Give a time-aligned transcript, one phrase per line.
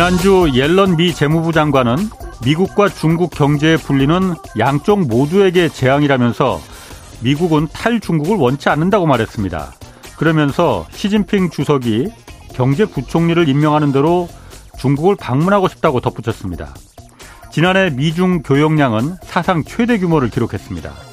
[0.00, 1.96] 지난주 옐런 미 재무부 장관은
[2.42, 6.58] 미국과 중국 경제에 불리는 양쪽 모두에게 재앙이라면서
[7.20, 9.74] 미국은 탈중국을 원치 않는다고 말했습니다.
[10.16, 12.08] 그러면서 시진핑 주석이
[12.54, 14.26] 경제부총리를 임명하는 대로
[14.78, 16.72] 중국을 방문하고 싶다고 덧붙였습니다.
[17.52, 21.09] 지난해 미중 교역량은 사상 최대 규모를 기록했습니다.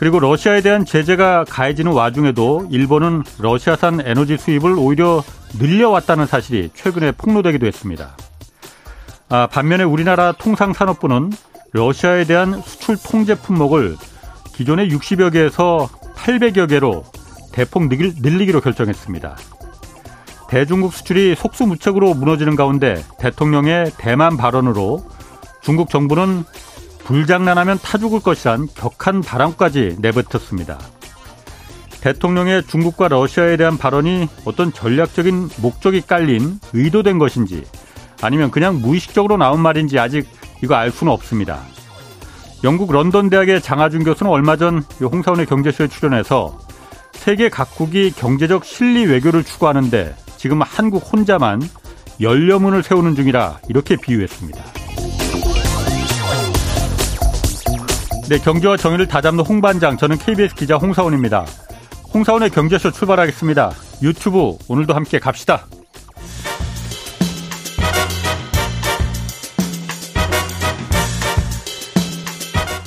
[0.00, 5.22] 그리고 러시아에 대한 제재가 가해지는 와중에도 일본은 러시아산 에너지 수입을 오히려
[5.58, 8.16] 늘려왔다는 사실이 최근에 폭로되기도 했습니다.
[9.28, 11.32] 아, 반면에 우리나라 통상산업부는
[11.72, 13.98] 러시아에 대한 수출 통제 품목을
[14.54, 17.04] 기존의 60여 개에서 800여 개로
[17.52, 19.36] 대폭 늘리기로 결정했습니다.
[20.48, 25.04] 대중국 수출이 속수무책으로 무너지는 가운데 대통령의 대만 발언으로
[25.60, 26.44] 중국 정부는
[27.10, 30.78] 불장난하면 타 죽을 것이란 격한 바람까지 내뱉었습니다.
[32.00, 37.64] 대통령의 중국과 러시아에 대한 발언이 어떤 전략적인 목적이 깔린 의도된 것인지
[38.22, 40.28] 아니면 그냥 무의식적으로 나온 말인지 아직
[40.62, 41.58] 이거 알 수는 없습니다.
[42.62, 46.60] 영국 런던 대학의 장하준 교수는 얼마 전 홍사원의 경제쇼에 출연해서
[47.10, 51.60] 세계 각국이 경제적 실리 외교를 추구하는데 지금 한국 혼자만
[52.20, 54.79] 연려문을 세우는 중이라 이렇게 비유했습니다.
[58.30, 61.44] 네, 경제와 정의를 다잡는 홍반장, 저는 KBS 기자 홍사원입니다.
[62.14, 63.72] 홍사원의 경제쇼 출발하겠습니다.
[64.02, 65.66] 유튜브 오늘도 함께 갑시다.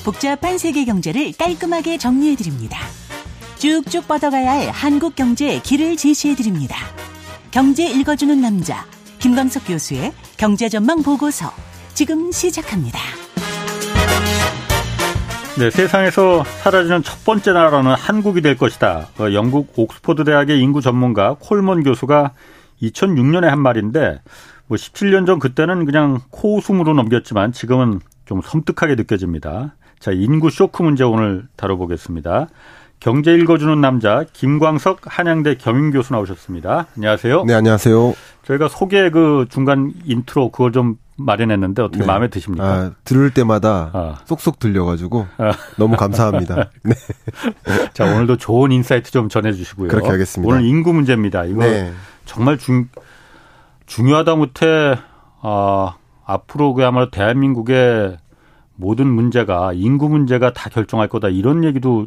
[0.02, 2.78] 복잡한 세계 경제를 깔끔하게 정리해 드립니다.
[3.58, 6.74] 쭉쭉 뻗어가야 할 한국 경제의 길을 제시해 드립니다.
[7.50, 8.86] 경제 읽어주는 남자
[9.18, 11.52] 김광석 교수의 경제 전망 보고서
[11.92, 12.98] 지금 시작합니다.
[15.56, 19.06] 네, 세상에서 사라지는 첫 번째 나라는 한국이 될 것이다.
[19.20, 22.32] 어, 영국 옥스퍼드 대학의 인구 전문가 콜먼 교수가
[22.82, 24.20] 2006년에 한 말인데
[24.66, 29.76] 뭐 17년 전 그때는 그냥 코웃음으로 넘겼지만 지금은 좀 섬뜩하게 느껴집니다.
[30.00, 32.48] 자, 인구 쇼크 문제 오늘 다뤄보겠습니다.
[32.98, 36.86] 경제 읽어주는 남자 김광석 한양대 겸임 교수 나오셨습니다.
[36.96, 37.44] 안녕하세요.
[37.44, 38.14] 네, 안녕하세요.
[38.42, 42.06] 저희가 소개 그 중간 인트로 그걸 좀 마련했는데 어떻게 네.
[42.06, 42.64] 마음에 드십니까?
[42.64, 44.18] 아, 들을 때마다 아.
[44.24, 45.52] 쏙쏙 들려가지고 아.
[45.78, 46.70] 너무 감사합니다.
[46.82, 46.94] 네.
[47.92, 49.88] 자 오늘도 좋은 insight 좀 전해주시고요.
[49.88, 50.52] 그렇게 하겠습니다.
[50.52, 51.44] 오늘 인구 문제입니다.
[51.44, 51.92] 이거 네.
[52.24, 52.88] 정말 중
[53.86, 54.96] 중요하다 못해
[55.40, 58.16] 아, 앞으로 그야말로 대한민국의
[58.76, 62.06] 모든 문제가 인구 문제가 다 결정할 거다 이런 얘기도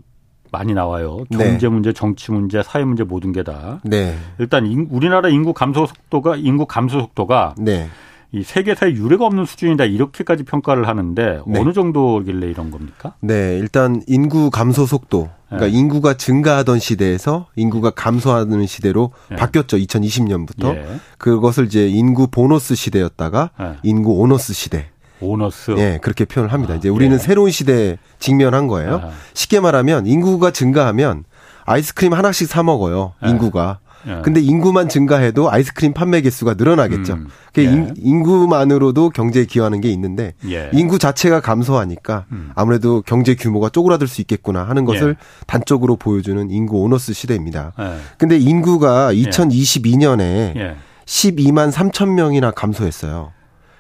[0.52, 1.24] 많이 나와요.
[1.32, 1.70] 경제 네.
[1.70, 3.80] 문제, 정치 문제, 사회 문제 모든 게 다.
[3.84, 4.18] 네.
[4.40, 7.90] 일단 인, 우리나라 인구 감소 속도가 인구 감소 속도가 네.
[8.32, 11.60] 이 세계사에 유례가 없는 수준이다 이렇게까지 평가를 하는데 네.
[11.60, 13.14] 어느 정도길래 이런 겁니까?
[13.22, 15.78] 네, 일단 인구 감소 속도 그러니까 네.
[15.78, 19.38] 인구가 증가하던 시대에서 인구가 감소하는 시대로 네.
[19.38, 19.78] 바뀌었죠.
[19.78, 20.86] 2020년부터 예.
[21.18, 23.78] 그것을 이제 인구 보너스 시대였다가 예.
[23.84, 24.88] 인구 오너스 시대.
[25.22, 25.74] 오너스.
[25.78, 26.76] 예, 그렇게 표현을 합니다.
[26.76, 27.18] 이제 우리는 예.
[27.18, 29.02] 새로운 시대에 직면한 거예요.
[29.04, 29.12] 아.
[29.34, 31.24] 쉽게 말하면 인구가 증가하면
[31.66, 33.14] 아이스크림 하나씩 사 먹어요.
[33.26, 33.30] 예.
[33.30, 33.80] 인구가.
[34.08, 34.22] 예.
[34.24, 37.14] 근데 인구만 증가해도 아이스크림 판매 개수가 늘어나겠죠.
[37.14, 37.28] 음.
[37.54, 37.94] 그 예.
[37.98, 40.70] 인 구만으로도 경제에 기여하는 게 있는데 예.
[40.74, 42.52] 인구 자체가 감소하니까 음.
[42.56, 45.46] 아무래도 경제 규모가 쪼그라들 수 있겠구나 하는 것을 예.
[45.46, 47.74] 단적으로 보여주는 인구 오너스 시대입니다.
[47.80, 47.98] 예.
[48.18, 50.76] 근데 인구가 2022년에
[51.06, 53.32] 12만 3천 명이나 감소했어요.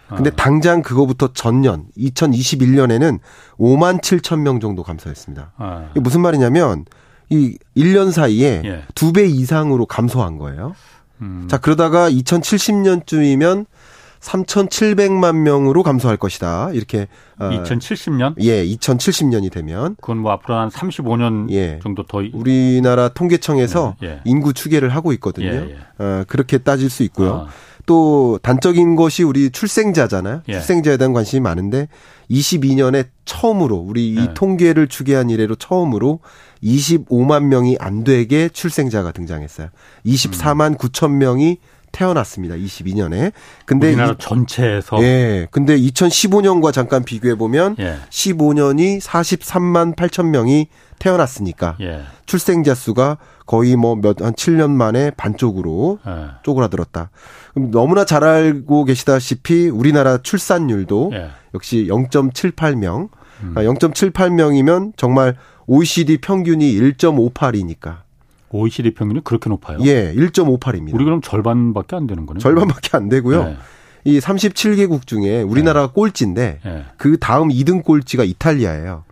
[0.09, 0.33] 근데 어.
[0.35, 3.19] 당장 그거부터 전년 2021년에는
[3.59, 5.51] 5만 7천 명 정도 감소했습니다.
[5.57, 5.89] 어.
[5.91, 6.85] 이게 무슨 말이냐면
[7.29, 8.83] 이 1년 사이에 예.
[8.95, 10.75] 2배 이상으로 감소한 거예요.
[11.21, 11.47] 음.
[11.49, 13.65] 자, 그러다가 2070년쯤이면
[14.19, 16.71] 3,700만 명으로 감소할 것이다.
[16.73, 17.07] 이렇게
[17.39, 18.31] 2070년?
[18.31, 24.07] 어, 예, 2070년이 되면 그건 뭐 앞으로 한 35년 예, 정도 더 우리나라 통계청에서 예,
[24.07, 24.21] 예.
[24.25, 25.47] 인구 추계를 하고 있거든요.
[25.47, 26.03] 예, 예.
[26.03, 27.31] 어, 그렇게 따질 수 있고요.
[27.31, 27.47] 어.
[27.87, 30.43] 또 단적인 것이 우리 출생자잖아요.
[30.49, 30.53] 예.
[30.53, 31.87] 출생자에 대한 관심이 많은데
[32.29, 34.33] 22년에 처음으로 우리 이 예.
[34.35, 36.19] 통계를 추계한 이래로 처음으로
[36.61, 39.69] 25만 명이 안 되게 출생자가 등장했어요.
[40.05, 40.77] 24만 음.
[40.77, 41.59] 9천 명이
[41.97, 42.53] 태어났습니다.
[42.55, 43.31] 22년에.
[43.65, 45.47] 근데 우리나라 이, 전체에서 예.
[45.49, 47.95] 근데 2015년과 잠깐 비교해 보면 예.
[48.11, 50.67] 15년이 43만 8천 명이
[50.99, 52.01] 태어났으니까 예.
[52.27, 53.17] 출생자 수가
[53.47, 56.11] 거의 뭐 몇 한 7년 만에 반쪽으로 예.
[56.43, 57.09] 쪼그라들었다.
[57.55, 61.29] 그럼 너무나 잘 알고 계시다시피 우리나라 출산율도 예.
[61.55, 63.09] 역시 0.78명.
[63.41, 63.53] 음.
[63.55, 65.35] 0.78명이면 아, 정말
[65.65, 68.06] OECD 평균이 1.58이니까.
[68.49, 69.79] OECD 평균이 그렇게 높아요?
[69.81, 70.93] 예, 1.58입니다.
[70.93, 72.39] 우리 그럼 절반밖에 안 되는 거네요.
[72.39, 73.43] 절반밖에 안 되고요.
[73.43, 73.57] 네.
[74.05, 75.93] 이 37개국 중에 우리나라가 네.
[75.93, 76.85] 꼴찌인데 네.
[76.97, 79.03] 그 다음 2등 꼴찌가 이탈리아예요.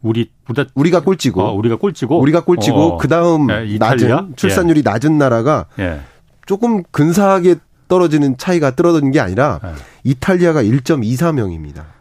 [0.00, 2.96] 우리 보다 우리가 꼴찌고 어, 우리가 꼴찌고 우리가 꼴찌고 어.
[2.98, 4.82] 그다음 네, 낮은 출산율이 예.
[4.82, 6.00] 낮은 나라가 예.
[6.46, 7.56] 조금 근사하게
[7.88, 9.70] 떨어지는 차이가 떨어지는 게 아니라 네.
[10.04, 11.93] 이탈리아가 1.24명입니다.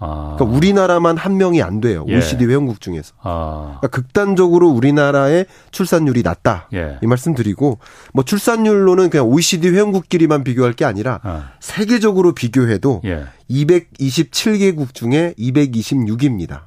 [0.00, 0.36] 아.
[0.36, 2.04] 그러니까 우리나라만 한 명이 안 돼요.
[2.06, 2.48] OECD 예.
[2.48, 3.14] 회원국 중에서.
[3.20, 3.78] 아.
[3.80, 6.68] 그러니까 극단적으로 우리나라의 출산율이 낮다.
[6.74, 6.98] 예.
[7.02, 7.78] 이 말씀 드리고
[8.12, 11.50] 뭐 출산율로는 그냥 OECD 회원국끼리만 비교할 게 아니라 아.
[11.60, 13.24] 세계적으로 비교해도 예.
[13.50, 16.62] 227개국 중에 226입니다.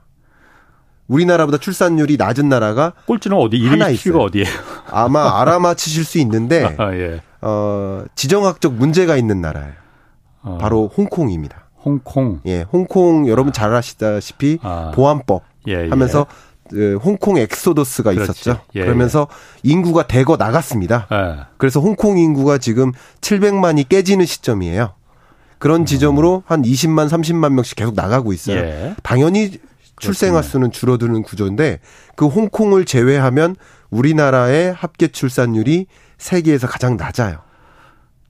[1.08, 4.48] 우리나라보다 출산율이 낮은 나라가 꼴찌는 어디 1위가 어디예요?
[4.90, 7.22] 아마 알아맞히실 수 있는데 아, 예.
[7.42, 9.74] 어, 지정학적 문제가 있는 나라예요.
[10.44, 10.58] 어.
[10.60, 11.61] 바로 홍콩입니다.
[11.84, 12.40] 홍콩.
[12.46, 14.92] 예, 홍콩 여러분 잘 아시다시피 아.
[14.94, 15.90] 보안법 예, 예.
[15.90, 16.26] 하면서
[16.70, 18.32] 그 홍콩 엑소더스가 그렇지.
[18.32, 18.62] 있었죠.
[18.76, 19.28] 예, 그러면서
[19.66, 19.70] 예.
[19.72, 21.08] 인구가 대거 나갔습니다.
[21.12, 21.46] 예.
[21.58, 22.92] 그래서 홍콩 인구가 지금
[23.22, 24.94] 700만이 깨지는 시점이에요.
[25.60, 26.42] 그런 지점으로 음.
[26.46, 28.58] 한 20만, 30만 명씩 계속 나가고 있어요.
[28.58, 28.96] 예.
[29.04, 29.60] 당연히
[30.00, 31.80] 출생아 수는 줄어드는 구조인데
[32.16, 33.56] 그 홍콩을 제외하면
[33.92, 35.86] 우리나라의 합계 출산율이
[36.18, 37.40] 세계에서 가장 낮아요.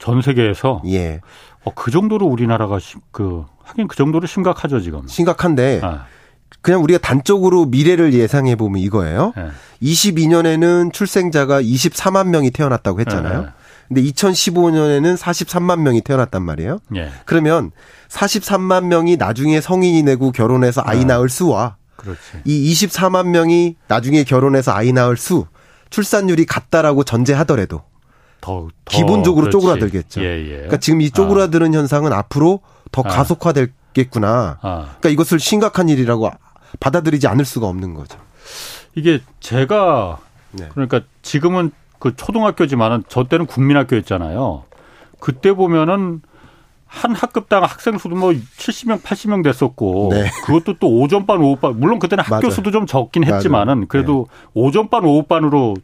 [0.01, 0.81] 전 세계에서?
[0.88, 1.21] 예.
[1.63, 2.80] 어, 그 정도로 우리나라가
[3.12, 5.07] 그 하긴 그 정도로 심각하죠 지금.
[5.07, 6.06] 심각한데 아.
[6.62, 9.33] 그냥 우리가 단적으로 미래를 예상해 보면 이거예요.
[9.38, 9.50] 네.
[9.81, 13.42] 22년에는 출생자가 24만 명이 태어났다고 했잖아요.
[13.44, 13.48] 네.
[13.88, 16.80] 근데 2015년에는 43만 명이 태어났단 말이에요.
[16.89, 17.09] 네.
[17.25, 17.71] 그러면
[18.09, 22.19] 43만 명이 나중에 성인이 되고 결혼해서 아이 낳을 수와 그렇지.
[22.45, 25.45] 이 24만 명이 나중에 결혼해서 아이 낳을 수
[25.92, 27.83] 출산율이 같다라고 전제하더라도
[28.42, 29.52] 더, 더 기본적으로 그렇지.
[29.52, 30.22] 쪼그라들겠죠.
[30.22, 30.50] 예, 예.
[30.54, 31.78] 그러니까 지금 이 쪼그라드는 아.
[31.78, 32.60] 현상은 앞으로
[32.92, 33.08] 더 아.
[33.08, 34.58] 가속화될겠구나.
[34.62, 34.78] 아.
[35.00, 36.32] 그러니까 이것을 심각한 일이라고
[36.80, 38.20] 받아들이지 않을 수가 없는 거죠.
[38.96, 40.18] 이게 제가
[40.52, 40.68] 네.
[40.74, 44.64] 그러니까 지금은 그 초등학교지만은 저 때는 국민학교였잖아요.
[45.20, 46.22] 그때 보면은
[46.88, 50.30] 한 학급당 학생 수도 뭐 70명, 80명 됐었고 네.
[50.46, 52.50] 그것도 또 오전반, 오후반 물론 그때는 학교 맞아요.
[52.50, 54.50] 수도 좀 적긴 했지만은 그래도 네.
[54.56, 55.76] 오전반, 오후반으로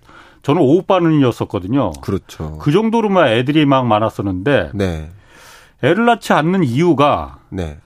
[0.47, 1.91] 저는 오후반이었었거든요.
[1.99, 2.57] 그렇죠.
[2.59, 5.09] 그 정도로만 애들이 막 많았었는데 네.
[5.83, 7.79] 애를 낳지 않는 이유가 네.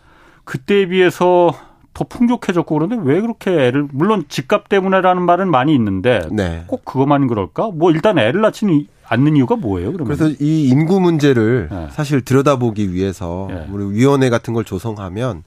[0.44, 1.56] 그때에 비해서
[1.96, 6.64] 더 풍족해졌고 그런데 왜 그렇게 애를 물론 집값 때문에라는 말은 많이 있는데 네.
[6.68, 7.72] 꼭 그것만 그럴까?
[7.74, 9.92] 뭐 일단 애를 낳지는 않는 이유가 뭐예요?
[9.92, 10.16] 그러면?
[10.16, 11.88] 그래서 이 인구 문제를 네.
[11.90, 13.68] 사실 들여다보기 위해서 네.
[13.72, 15.44] 우리 위원회 같은 걸 조성하면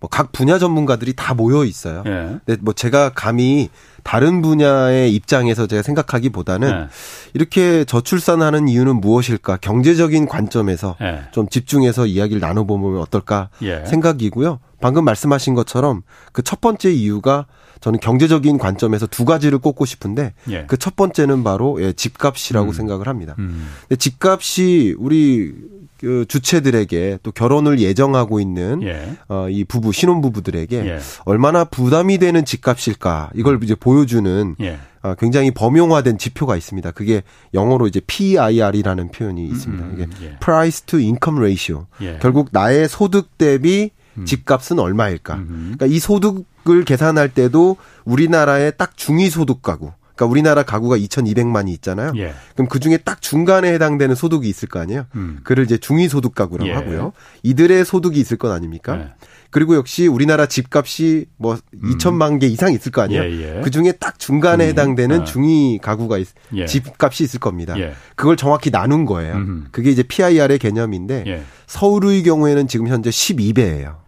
[0.00, 2.02] 뭐 각 분야 전문가들이 다 모여 있어요.
[2.04, 2.38] 네.
[2.44, 3.70] 근데 뭐 제가 감히
[4.08, 6.86] 다른 분야의 입장에서 제가 생각하기보다는 네.
[7.34, 11.20] 이렇게 저출산하는 이유는 무엇일까 경제적인 관점에서 네.
[11.30, 13.84] 좀 집중해서 이야기를 나눠보면 어떨까 예.
[13.84, 14.60] 생각이고요.
[14.80, 16.02] 방금 말씀하신 것처럼
[16.32, 17.44] 그 첫 번째 이유가
[17.80, 20.64] 저는 경제적인 관점에서 두 가지를 꼽고 싶은데 예.
[20.64, 22.72] 그첫 번째는 바로 예, 집값이라고 음.
[22.72, 23.34] 생각을 합니다.
[23.38, 23.68] 음.
[23.82, 25.52] 근데 집값이 우리
[25.98, 29.16] 그 주체들에게 또 결혼을 예정하고 있는 예.
[29.28, 30.98] 어, 이 부부 신혼 부부들에게 예.
[31.24, 34.78] 얼마나 부담이 되는 집값일까 이걸 이제 보여주는 예.
[35.02, 36.92] 어, 굉장히 범용화된 지표가 있습니다.
[36.92, 37.22] 그게
[37.52, 39.84] 영어로 이제 PIR이라는 표현이 있습니다.
[39.84, 40.38] 음, 음 이게 예.
[40.38, 41.86] Price to Income Ratio.
[42.00, 42.18] 예.
[42.22, 44.24] 결국 나의 소득 대비 음.
[44.24, 45.44] 집값은 얼마일까?
[45.46, 52.12] 그러니까 이 소득을 계산할 때도 우리나라의 딱 중위 소득 가구 그러니까 우리나라 가구가 2,200만이 있잖아요.
[52.16, 52.34] 예.
[52.54, 55.06] 그럼 그 중에 딱 중간에 해당되는 소득이 있을 거 아니에요.
[55.14, 55.38] 음.
[55.44, 56.74] 그를 이제 중위 소득 가구라고 예.
[56.74, 57.12] 하고요.
[57.44, 58.98] 이들의 소득이 있을 것 아닙니까?
[58.98, 59.08] 예.
[59.50, 61.90] 그리고 역시 우리나라 집값이 뭐 음.
[61.90, 63.22] 2천만 개 이상 있을 거 아니에요.
[63.22, 63.60] 예, 예.
[63.62, 64.68] 그 중에 딱 중간에 음.
[64.70, 65.24] 해당되는 아.
[65.24, 66.66] 중위 가구가 있, 예.
[66.66, 67.74] 집값이 있을 겁니다.
[68.16, 69.36] 그걸 정확히 나눈 거예요.
[69.36, 69.68] 음.
[69.70, 73.98] 그게 이제 PIR의 개념인데 서울의 경우에는 지금 현재 12배예요.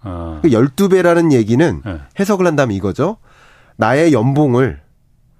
[0.00, 0.40] 아.
[0.42, 1.82] 12배라는 그 얘기는
[2.18, 3.18] 해석을 한다면 이거죠.
[3.76, 4.87] 나의 연봉을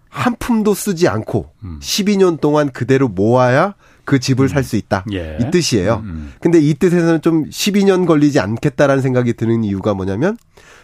[0.09, 1.79] 한 푼도 쓰지 않고 음.
[1.81, 3.75] 12년 동안 그대로 모아야
[4.05, 4.49] 그 집을 음.
[4.49, 5.05] 살수 있다.
[5.13, 5.37] 예.
[5.41, 6.03] 이 뜻이에요.
[6.03, 6.33] 음, 음.
[6.41, 10.37] 근데 이 뜻에서는 좀 12년 걸리지 않겠다라는 생각이 드는 이유가 뭐냐면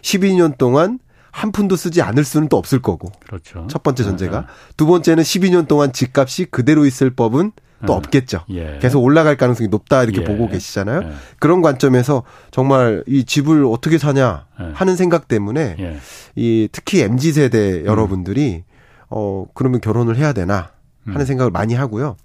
[0.02, 0.98] 12년 동안
[1.30, 3.10] 한 푼도 쓰지 않을 수는 또 없을 거고.
[3.26, 3.66] 그렇죠.
[3.68, 4.40] 첫 번째 전제가.
[4.42, 4.46] 네.
[4.76, 7.52] 두 번째는 12년 동안 집값이 그대로 있을 법은
[7.86, 7.96] 또 네.
[7.98, 8.44] 없겠죠.
[8.50, 8.78] 예.
[8.80, 10.24] 계속 올라갈 가능성이 높다 이렇게 예.
[10.24, 11.02] 보고 계시잖아요.
[11.02, 11.12] 예.
[11.38, 14.64] 그런 관점에서 정말 이 집을 어떻게 사냐 예.
[14.74, 15.96] 하는 생각 때문에 예.
[16.36, 18.73] 이 특히 MZ 세대 여러분들이 음.
[19.10, 20.70] 어, 그러면 결혼을 해야 되나
[21.06, 21.26] 하는 음.
[21.26, 22.16] 생각을 많이 하고요.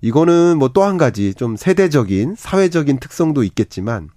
[0.00, 4.10] 이거는 뭐 또 한 가지 좀 세대적인 사회적인 특성도 있겠지만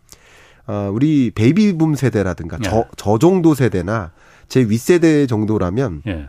[0.67, 2.69] 어, 우리 베이비붐 세대라든가 예.
[2.69, 4.11] 저, 저 정도 세대나
[4.47, 6.27] 제 윗세대 정도라면 예.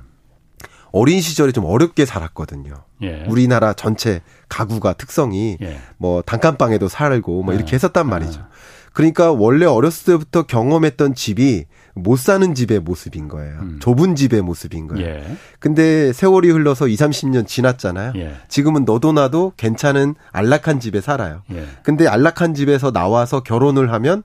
[0.93, 2.75] 어린 시절에 좀 어렵게 살았거든요.
[3.03, 3.25] 예.
[3.29, 5.79] 우리나라 전체 가구가 특성이 예.
[5.99, 7.75] 뭐 단칸방에도 살고 뭐 이렇게 예.
[7.75, 8.41] 했었단 말이죠.
[8.41, 8.49] 아.
[8.93, 13.59] 그러니까 원래 어렸을 때부터 경험했던 집이 못 사는 집의 모습인 거예요.
[13.61, 13.79] 음.
[13.81, 15.07] 좁은 집의 모습인 거예요.
[15.07, 15.37] 예.
[15.59, 18.13] 근데 세월이 흘러서 2, 30년 지났잖아요.
[18.17, 18.37] 예.
[18.49, 21.43] 지금은 너도 나도 괜찮은 안락한 집에 살아요.
[21.53, 21.67] 예.
[21.83, 24.23] 근데 안락한 집에서 나와서 결혼을 하면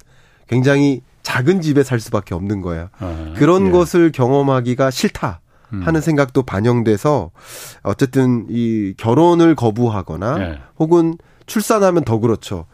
[0.47, 2.87] 굉장히 작은 집에 살 수밖에 없는 거예요.
[2.99, 3.71] 아, 그런 예.
[3.71, 5.41] 것을 경험하기가 싫다.
[5.73, 5.81] 음.
[5.85, 7.31] 하는 생각도 반영돼서
[7.83, 10.59] 어쨌든 이 결혼을 거부하거나 예.
[10.79, 12.65] 혹은 출산하면 더 그렇죠.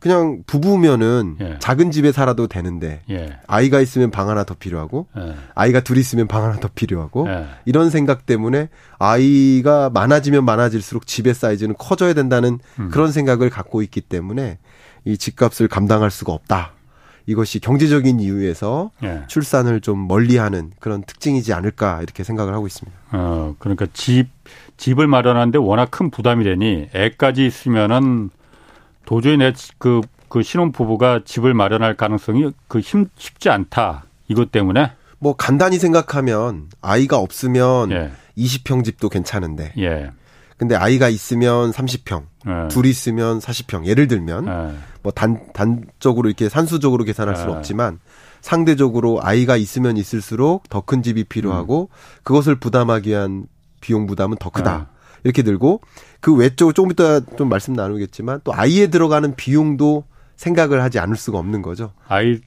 [0.00, 1.56] 그냥 부부면은 예.
[1.60, 3.38] 작은 집에 살아도 되는데 예.
[3.46, 5.34] 아이가 있으면 방 하나 더 필요하고 예.
[5.54, 7.46] 아이가 둘 있으면 방 하나 더 필요하고 예.
[7.66, 12.88] 이런 생각 때문에 아이가 많아지면 많아질수록 집의 사이즈는 커져야 된다는 음.
[12.90, 14.58] 그런 생각을 갖고 있기 때문에
[15.04, 16.72] 이 집값을 감당할 수가 없다.
[17.26, 19.24] 이것이 경제적인 이유에서 예.
[19.28, 22.98] 출산을 좀 멀리하는 그런 특징이지 않을까 이렇게 생각을 하고 있습니다.
[23.12, 24.28] 어 그러니까 집
[24.78, 28.30] 집을 마련하는데 워낙 큰 부담이 되니 애까지 있으면은
[29.04, 34.04] 도저히 내그 그 신혼 부부가 집을 마련할 가능성이 그 힘, 쉽지 않다.
[34.28, 38.12] 이것 때문에 뭐 간단히 생각하면 아이가 없으면 예.
[38.38, 39.72] 20평 집도 괜찮은데.
[39.78, 40.12] 예.
[40.56, 42.68] 근데 아이가 있으면 30평, 예.
[42.68, 43.86] 둘 있으면 40평.
[43.86, 44.76] 예를 들면 예.
[45.02, 47.56] 뭐단 단적으로 이렇게 산수적으로 계산할 수는 예.
[47.56, 47.98] 없지만
[48.40, 52.20] 상대적으로 아이가 있으면 있을수록 더 큰 집이 필요하고 음.
[52.22, 53.46] 그것을 부담하기 위한
[53.80, 54.88] 비용 부담은 더 크다.
[54.90, 55.00] 예.
[55.24, 55.80] 이렇게 들고
[56.20, 60.04] 그 외적으로 조금 이따 좀 말씀 나누겠지만 또 아이에 들어가는 비용도
[60.36, 61.92] 생각을 하지 않을 수가 없는 거죠.
[62.08, 62.40] 아이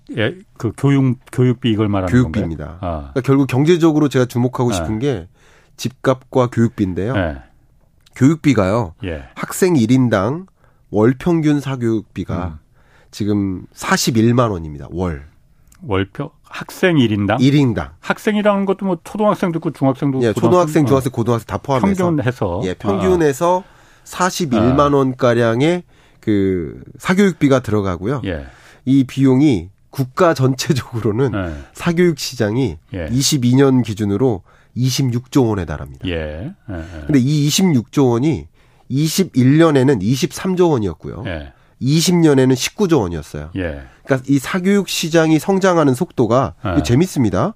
[0.58, 2.78] 그 교육 교육비 이걸 말하는 교육비입니다.
[2.82, 2.98] 아.
[3.12, 4.76] 그러니까 결국 경제적으로 제가 주목하고 네.
[4.76, 5.28] 싶은 게
[5.78, 7.14] 집값과 교육비인데요.
[7.14, 7.38] 네.
[8.16, 8.96] 교육비가요.
[9.04, 9.24] 예.
[9.36, 10.48] 학생 1인당
[10.90, 12.60] 월 평균 사교육비가 음.
[13.12, 14.88] 지금 41만 원입니다.
[14.92, 15.26] 월.
[15.86, 17.40] 월평 학생 1인당?
[17.40, 17.90] 1인당.
[18.00, 23.64] 학생이라는 것도 뭐 초등학생도 있고 중학생도 예, 초등학생, 중학생, 고등학생 다 포함해서 평균해서 예, 평균해서
[23.66, 24.04] 아.
[24.06, 25.82] 41만 원 가량의
[26.20, 28.22] 그 사교육비가 들어가고요.
[28.26, 28.46] 예.
[28.86, 31.54] 이 비용이 국가 전체적으로는 예.
[31.74, 33.08] 사교육 시장이 예.
[33.08, 34.44] 22년 기준으로
[34.78, 36.08] 26조 원에 달합니다.
[36.08, 36.12] 예.
[36.14, 36.54] 예.
[36.70, 37.06] 예.
[37.08, 38.48] 근데 이 26조 원이
[38.92, 41.24] 21년에는 23조 원이었고요.
[41.26, 41.53] 예.
[41.84, 43.52] 20년에는 19조 원이었어요.
[43.58, 43.82] 예.
[44.06, 46.84] 그러니까 이 사교육 시장이 성장하는 속도가 예.
[46.84, 47.54] 재밌습니다.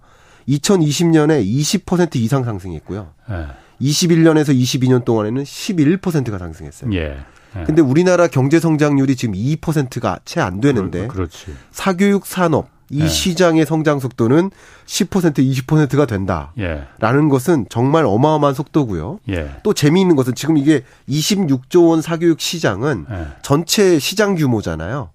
[0.49, 3.07] 2020년에 20% 이상 상승했고요.
[3.29, 3.45] 예.
[3.81, 6.91] 21년에서 22년 동안에는 11%가 상승했어요.
[6.93, 7.17] 예.
[7.57, 7.63] 예.
[7.65, 11.53] 근데 우리나라 경제 성장률이 지금 2%가 채 안 되는데 그렇지.
[11.71, 13.07] 사교육 산업 이 예.
[13.07, 14.49] 시장의 성장 속도는
[14.85, 17.29] 10% 20%가 된다라는 예.
[17.29, 19.19] 것은 정말 어마어마한 속도고요.
[19.29, 19.51] 예.
[19.63, 23.27] 또 재미있는 것은 지금 이게 26조 원 사교육 시장은 예.
[23.41, 25.09] 전체 시장 규모잖아요.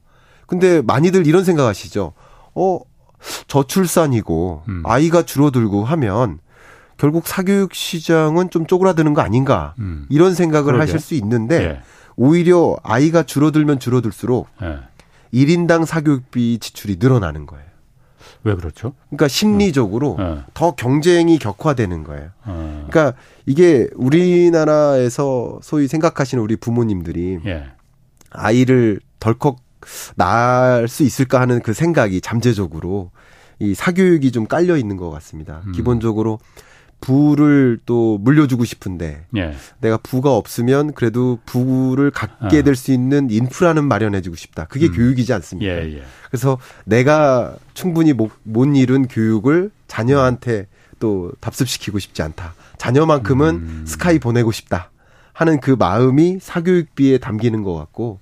[0.47, 2.12] 근데 많이들 이런 생각하시죠.
[2.55, 2.81] 어
[3.47, 4.83] 저출산이고 음.
[4.85, 6.41] 아이가 줄어들고 하면
[6.99, 10.07] 결국 사교육 시장은 좀 쪼그라드는 거 아닌가 음.
[10.11, 10.81] 이런 생각을 그러게.
[10.81, 11.81] 하실 수 있는데 예.
[12.17, 14.79] 오히려 아이가 줄어들면 줄어들수록 예.
[15.33, 17.65] 1인당 사교육비 지출이 늘어나는 거예요.
[18.45, 18.95] 왜 그렇죠?
[19.09, 20.39] 그러니까 심리적으로 네.
[20.55, 22.31] 더 경쟁이 격화되는 거예요.
[22.47, 22.85] 네.
[22.89, 23.15] 그러니까
[23.47, 27.67] 이게 우리나라에서 소위 생각하시는 우리 부모님들이 예.
[28.31, 29.59] 아이를 덜컥
[30.17, 33.11] 낳을 수 있을까 하는 그 생각이 잠재적으로
[33.59, 35.62] 이 사교육이 좀 깔려 있는 것 같습니다.
[35.67, 35.73] 음.
[35.73, 36.39] 기본적으로
[37.03, 39.55] 부를 또 물려주고 싶은데 예.
[39.81, 42.63] 내가 부가 없으면 그래도 부를 갖게 아.
[42.63, 44.65] 될수 있는 인프라는 마련해주고 싶다.
[44.65, 44.93] 그게 음.
[44.95, 45.71] 교육이지 않습니까?
[45.71, 46.03] 예, 예.
[46.31, 50.67] 그래서 내가 충분히 못, 못 이룬 교육을 자녀한테
[50.99, 52.55] 또 답습시키고 싶지 않다.
[52.79, 53.85] 자녀만큼은 음.
[53.87, 54.91] 스카이 보내고 싶다.
[55.35, 58.21] 하는 그 마음이 사교육비에 담기는 것 같고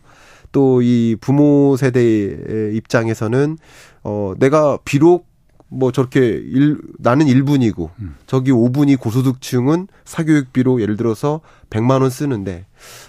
[0.53, 3.59] 또 이 부모 세대의 입장에서는
[4.03, 5.30] 어 내가 비록
[5.71, 8.17] 뭐 저렇게 일, 나는 1분이고 음.
[8.27, 12.67] 저기 5분이 고소득층은 사교육비로 예를 들어서 100만 원 쓰는데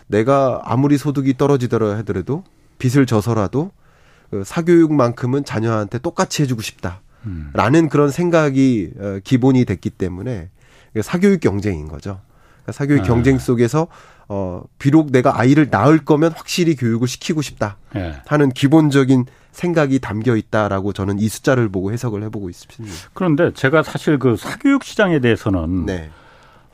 [0.07, 2.43] 내가 아무리 소득이 떨어지더라 하더라도
[2.77, 3.71] 빚을 져서라도
[4.29, 7.01] 그 사교육만큼은 자녀한테 똑같이 해주고 싶다.
[7.53, 7.89] 라는 음.
[7.89, 10.49] 그런 생각이 어, 기본이 됐기 때문에
[11.01, 12.21] 사교육 경쟁인 거죠.
[12.63, 13.03] 그러니까 사교육 아.
[13.03, 13.87] 경쟁 속에서
[14.33, 18.21] 어 비록 내가 아이를 낳을 거면 확실히 교육을 시키고 싶다 예.
[18.27, 22.95] 하는 기본적인 생각이 담겨 있다라고 저는 이 숫자를 보고 해석을 해보고 있습니다.
[23.13, 26.09] 그런데 제가 사실 그 사교육 시장에 대해서는 네.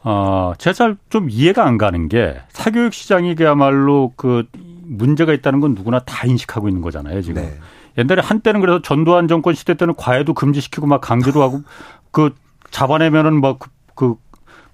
[0.04, 4.44] 어, 제가 좀 이해가 안 가는 게 사교육 시장이 그야말로 그
[4.84, 7.42] 문제가 있다는 건 누구나 다 인식하고 있는 거잖아요, 지금.
[7.42, 7.58] 네.
[7.98, 11.64] 옛날에 한때는 그래서 전두환 정권 시대 때는 과외도 금지시키고 막 강제로 하고
[12.12, 12.36] 그
[12.70, 14.16] 잡아내면은 뭐그 그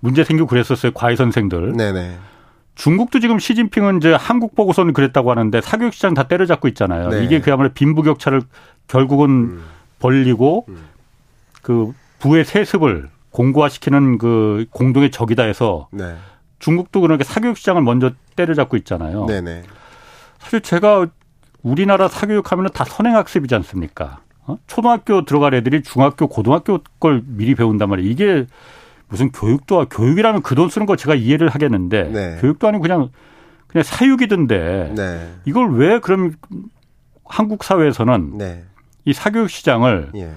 [0.01, 1.71] 문제 생기고 그랬었어요, 과외 선생들.
[1.77, 2.17] 네네.
[2.75, 7.09] 중국도 지금 시진핑은 이제 한국 보고서는 그랬다고 하는데 사교육 시장 다 때려잡고 있잖아요.
[7.09, 7.23] 네.
[7.23, 8.41] 이게 그야말로 빈부격차를
[8.87, 9.63] 결국은 음.
[9.99, 10.85] 벌리고 음.
[11.61, 16.15] 그 부의 세습을 공고화시키는 그 공동의 적이다 해서 네.
[16.59, 19.25] 중국도 그렇게 사교육 시장을 먼저 때려잡고 있잖아요.
[19.25, 19.63] 네네.
[20.39, 21.07] 사실 제가
[21.61, 24.19] 우리나라 사교육 하면 다 선행학습이지 않습니까?
[24.45, 24.57] 어?
[24.67, 28.09] 초등학교 들어갈 애들이 중학교, 고등학교 걸 미리 배운단 말이에요.
[28.09, 28.45] 이게
[29.09, 32.37] 무슨 교육도 교육이라면 그 돈 쓰는 거 제가 이해를 하겠는데 네.
[32.41, 33.09] 교육도 아니고 그냥
[33.67, 35.33] 그냥 사육이던데 네.
[35.45, 36.33] 이걸 왜 그럼
[37.25, 38.65] 한국 사회에서는 네.
[39.05, 40.31] 이 사교육 시장을 예.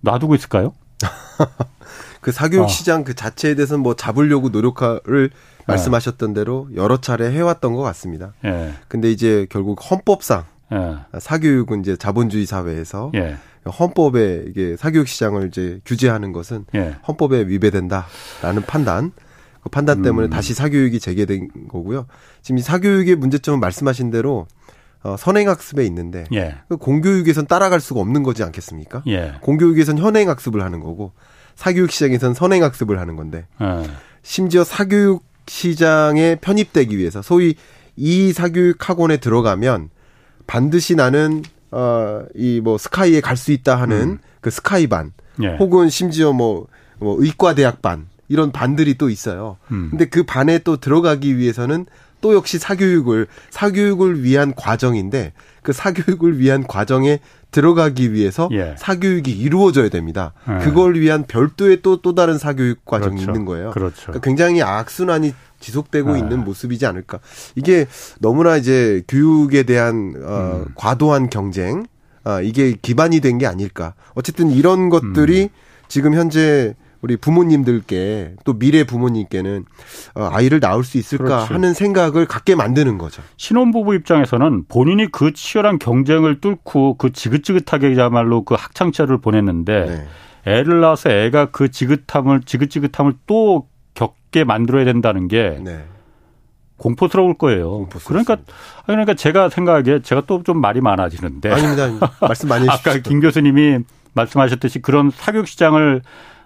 [0.00, 0.72] 놔두고 있을까요?
[2.20, 2.68] 그 사교육 어.
[2.68, 5.30] 시장 그 자체에 대해서는 뭐 잡으려고 노력을
[5.66, 8.34] 말씀하셨던 대로 여러 차례 해왔던 것 같습니다.
[8.44, 8.74] 예.
[8.88, 11.18] 근데 이제 결국 헌법상 예.
[11.18, 13.36] 사교육은 이제 자본주의 사회에서 예.
[13.66, 16.96] 헌법에 이게 사교육 시장을 이제 규제하는 것은 예.
[17.06, 19.12] 헌법에 위배된다라는 판단.
[19.62, 20.30] 그 판단 때문에 음.
[20.30, 22.06] 다시 사교육이 재개된 거고요.
[22.40, 24.46] 지금 이 사교육의 문제점은 말씀하신 대로
[25.02, 26.56] 어, 선행학습에 있는데 예.
[26.68, 29.02] 그 공교육에선 따라갈 수가 없는 거지 않겠습니까?
[29.06, 29.34] 예.
[29.40, 31.12] 공교육에선 현행학습을 하는 거고
[31.56, 33.82] 사교육 시장에선 선행학습을 하는 건데 예.
[34.22, 37.54] 심지어 사교육 시장에 편입되기 위해서 소위
[37.96, 39.90] 이 사교육 학원에 들어가면
[40.50, 44.18] 반드시 나는 어 이 뭐 스카이에 갈 수 있다 하는 음.
[44.40, 45.56] 그 스카이 반 예.
[45.58, 46.66] 혹은 심지어 뭐,
[46.98, 49.56] 뭐 의과 대학 반 이런 반들이 또 있어요.
[49.70, 49.88] 음.
[49.90, 51.86] 근데 그 반에 또 들어가기 위해서는
[52.20, 57.20] 또 역시 사교육을 사교육을 위한 과정인데 그 사교육을 위한 과정에
[57.52, 58.74] 들어가기 위해서 예.
[58.78, 60.32] 사교육이 이루어져야 됩니다.
[60.48, 60.64] 예.
[60.64, 63.30] 그걸 위한 별도의 또또 다른 사교육 과정이 그렇죠.
[63.30, 63.70] 있는 거예요.
[63.70, 64.02] 그렇죠.
[64.06, 66.18] 그러니까 굉장히 악순환이 지속되고 예.
[66.18, 67.20] 있는 모습이지 않을까.
[67.54, 67.86] 이게
[68.18, 70.72] 너무나 이제 교육에 대한 어, 음.
[70.74, 71.84] 과도한 경쟁,
[72.24, 73.94] 아, 이게 기반이 된 게 아닐까.
[74.14, 75.48] 어쨌든 이런 것들이 음.
[75.88, 79.64] 지금 현재 우리 부모님들께 또 미래 부모님께는
[80.14, 81.52] 어, 아이를 낳을 수 있을까 그렇지.
[81.54, 83.22] 하는 생각을 갖게 만드는 거죠.
[83.38, 90.52] 신혼부부 입장에서는 본인이 그 치열한 경쟁을 뚫고 그 지긋지긋하게야말로 그 학창 시절을 보냈는데 네.
[90.52, 95.84] 애를 낳아서 애가 그 지긋함을 지긋지긋함을 또 겪게 만들어야 된다는 게 네.
[96.76, 97.70] 공포스러울 거예요.
[97.70, 98.34] 공포스럽습니다.
[98.34, 98.52] 그러니까
[98.86, 102.10] 그러니까 제가 생각하기에 제가 또 좀 말이 많아지는데 아닙니다.
[102.20, 102.66] 말씀 많이.
[102.70, 103.80] 아까 김 교수님이
[104.14, 106.02] 말씀하셨듯이 그런 사교육 시장을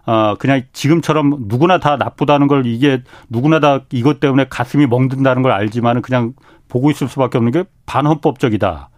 [0.07, 5.53] 어, 그냥 지금처럼 누구나 다 나쁘다는 걸 이게 누구나 다 이것 때문에 가슴이 멍든다는 걸
[5.53, 6.35] 알지만 은 그냥
[6.69, 8.91] 보고 있을 수밖에 없는 게 반헌법적이다.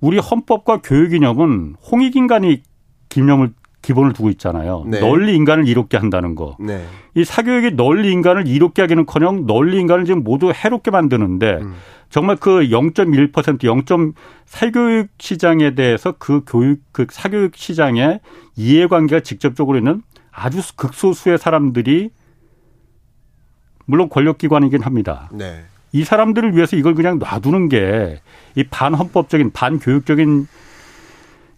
[0.00, 2.62] 우리 헌법과 교육 이념은 홍익인간이
[3.08, 3.52] 기념을
[3.86, 4.84] 기본을 두고 있잖아요.
[4.86, 4.98] 네.
[4.98, 6.56] 널리 인간을 이롭게 한다는 거.
[6.58, 6.84] 네.
[7.14, 11.74] 이 사교육이 널리 인간을 이롭게 하기는커녕 널리 인간을 지금 모두 해롭게 만드는데 음.
[12.10, 14.12] 정말 그 0.1% 0.
[14.44, 18.20] 사교육 시장에 대해서 그 교육 그 사교육 시장의
[18.56, 22.10] 이해관계가 직접적으로 있는 아주 극소수의 사람들이
[23.84, 25.30] 물론 권력기관이긴 합니다.
[25.32, 25.62] 네.
[25.92, 28.20] 이 사람들을 위해서 이걸 그냥 놔두는 게
[28.56, 30.48] 이 반헌법적인 반교육적인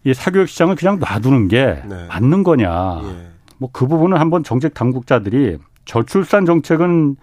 [0.05, 2.07] 이 사교육 시장을 그냥 놔두는 게 네.
[2.09, 3.01] 맞는 거냐.
[3.05, 3.29] 예.
[3.59, 7.17] 뭐그 부분은 한번 정책 당국자들이 저출산 정책은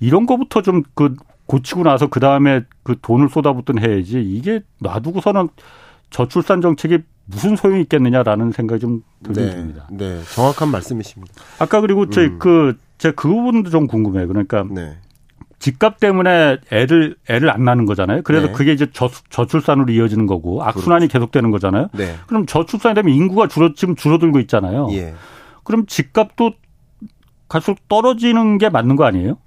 [0.00, 1.14] 이런 거부터 좀 그
[1.46, 5.48] 고치고 나서 그 다음에 그 돈을 쏟아붓든 해야지 이게 놔두고서는
[6.10, 9.88] 저출산 정책이 무슨 소용이 있겠느냐라는 생각이 좀 들긴 듭니다.
[9.90, 11.34] 네, 정확한 말씀이십니다.
[11.58, 12.38] 아까 그리고 제 음.
[12.38, 14.28] 그, 그 부분도 좀 궁금해요.
[14.28, 14.96] 그러니까 네.
[15.58, 18.22] 집값 때문에 애를 애를 안 낳는 거잖아요.
[18.22, 18.52] 그래서 네.
[18.52, 21.18] 그게 이제 저, 저출산으로 이어지는 거고 악순환이 그렇죠.
[21.18, 21.88] 계속되는 거잖아요.
[21.92, 22.14] 네.
[22.26, 24.88] 그럼 저출산이 되면 인구가 줄어 지금 줄어들고 있잖아요.
[24.92, 25.14] 예.
[25.64, 26.52] 그럼 집값도
[27.48, 29.38] 갈수록 떨어지는 게 맞는 거 아니에요?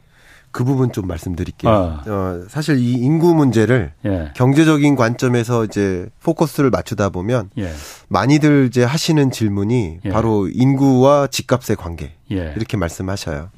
[0.52, 1.72] 그 부분 좀 말씀드릴게요.
[1.72, 2.02] 어.
[2.08, 4.32] 어 사실 이 인구 문제를 예.
[4.36, 7.72] 경제적인 관점에서 이제 포커스를 맞추다 보면 예.
[8.08, 10.10] 많이들 이제 하시는 질문이 예.
[10.10, 12.54] 바로 인구와 집값의 관계 예.
[12.56, 13.50] 이렇게 말씀하셔요.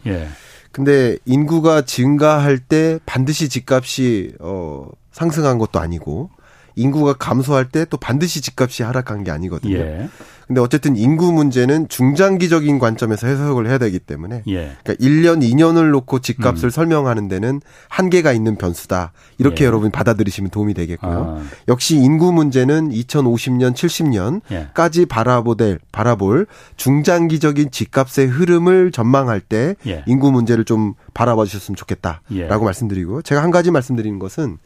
[0.71, 0.73] 예.
[0.73, 6.29] 근데 인구가 증가할 때 반드시 집값이 어 상승한 것도 아니고
[6.75, 9.77] 인구가 감소할 때 또 반드시 집값이 하락한 게 아니거든요.
[9.77, 10.09] 예.
[10.47, 14.75] 근데 어쨌든 인구 문제는 중장기적인 관점에서 해석을 해야 되기 때문에 예.
[14.83, 16.69] 그러니까 1년, 2년을 놓고 집값을 음.
[16.69, 19.13] 설명하는 데는 한계가 있는 변수다.
[19.37, 19.67] 이렇게 예.
[19.67, 21.37] 여러분 받아들이시면 도움이 되겠고요.
[21.39, 21.43] 아.
[21.67, 25.05] 역시 인구 문제는 2050년, 70년까지 예.
[25.05, 30.03] 바라보될 바라볼 중장기적인 집값의 흐름을 전망할 때 예.
[30.07, 32.47] 인구 문제를 좀 바라봐 주셨으면 좋겠다라고 예.
[32.47, 34.57] 말씀드리고 제가 한 가지 말씀드리는 것은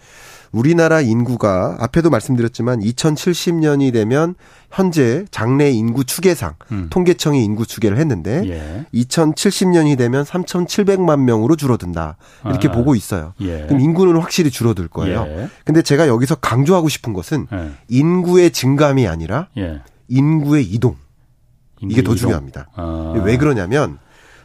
[0.56, 4.36] 우리나라 인구가 앞에도 말씀드렸지만 2070년이 되면
[4.72, 6.88] 현재 장래 인구 추계상 음.
[6.90, 8.86] 통계청이 인구 추계를 했는데 예.
[8.94, 12.16] 2070년이 되면 3,700만 명으로 줄어든다.
[12.46, 12.72] 이렇게 아.
[12.72, 13.34] 보고 있어요.
[13.42, 13.66] 예.
[13.68, 15.26] 그럼 인구는 확실히 줄어들 거예요.
[15.28, 15.50] 예.
[15.66, 17.72] 근데 제가 여기서 강조하고 싶은 것은 예.
[17.90, 19.82] 인구의 증감이 아니라 예.
[20.08, 20.96] 인구의 이동.
[21.82, 22.16] 인구 이게 더 이동.
[22.16, 22.70] 중요합니다.
[22.76, 23.14] 아.
[23.26, 23.98] 왜 그러냐면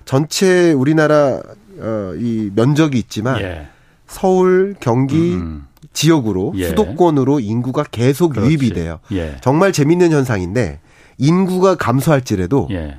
[0.05, 1.41] 전체 우리나라
[1.79, 3.69] 어, 이 면적이 있지만 예.
[4.09, 5.67] 서울, 경기, 음.
[5.93, 6.69] 지역으로 예.
[6.69, 8.49] 수도권으로 인구가 계속 그렇지.
[8.49, 9.01] 유입이 돼요.
[9.13, 9.37] 예.
[9.41, 10.81] 정말 재밌는 현상인데
[11.19, 12.99] 인구가 감소할지라도 예.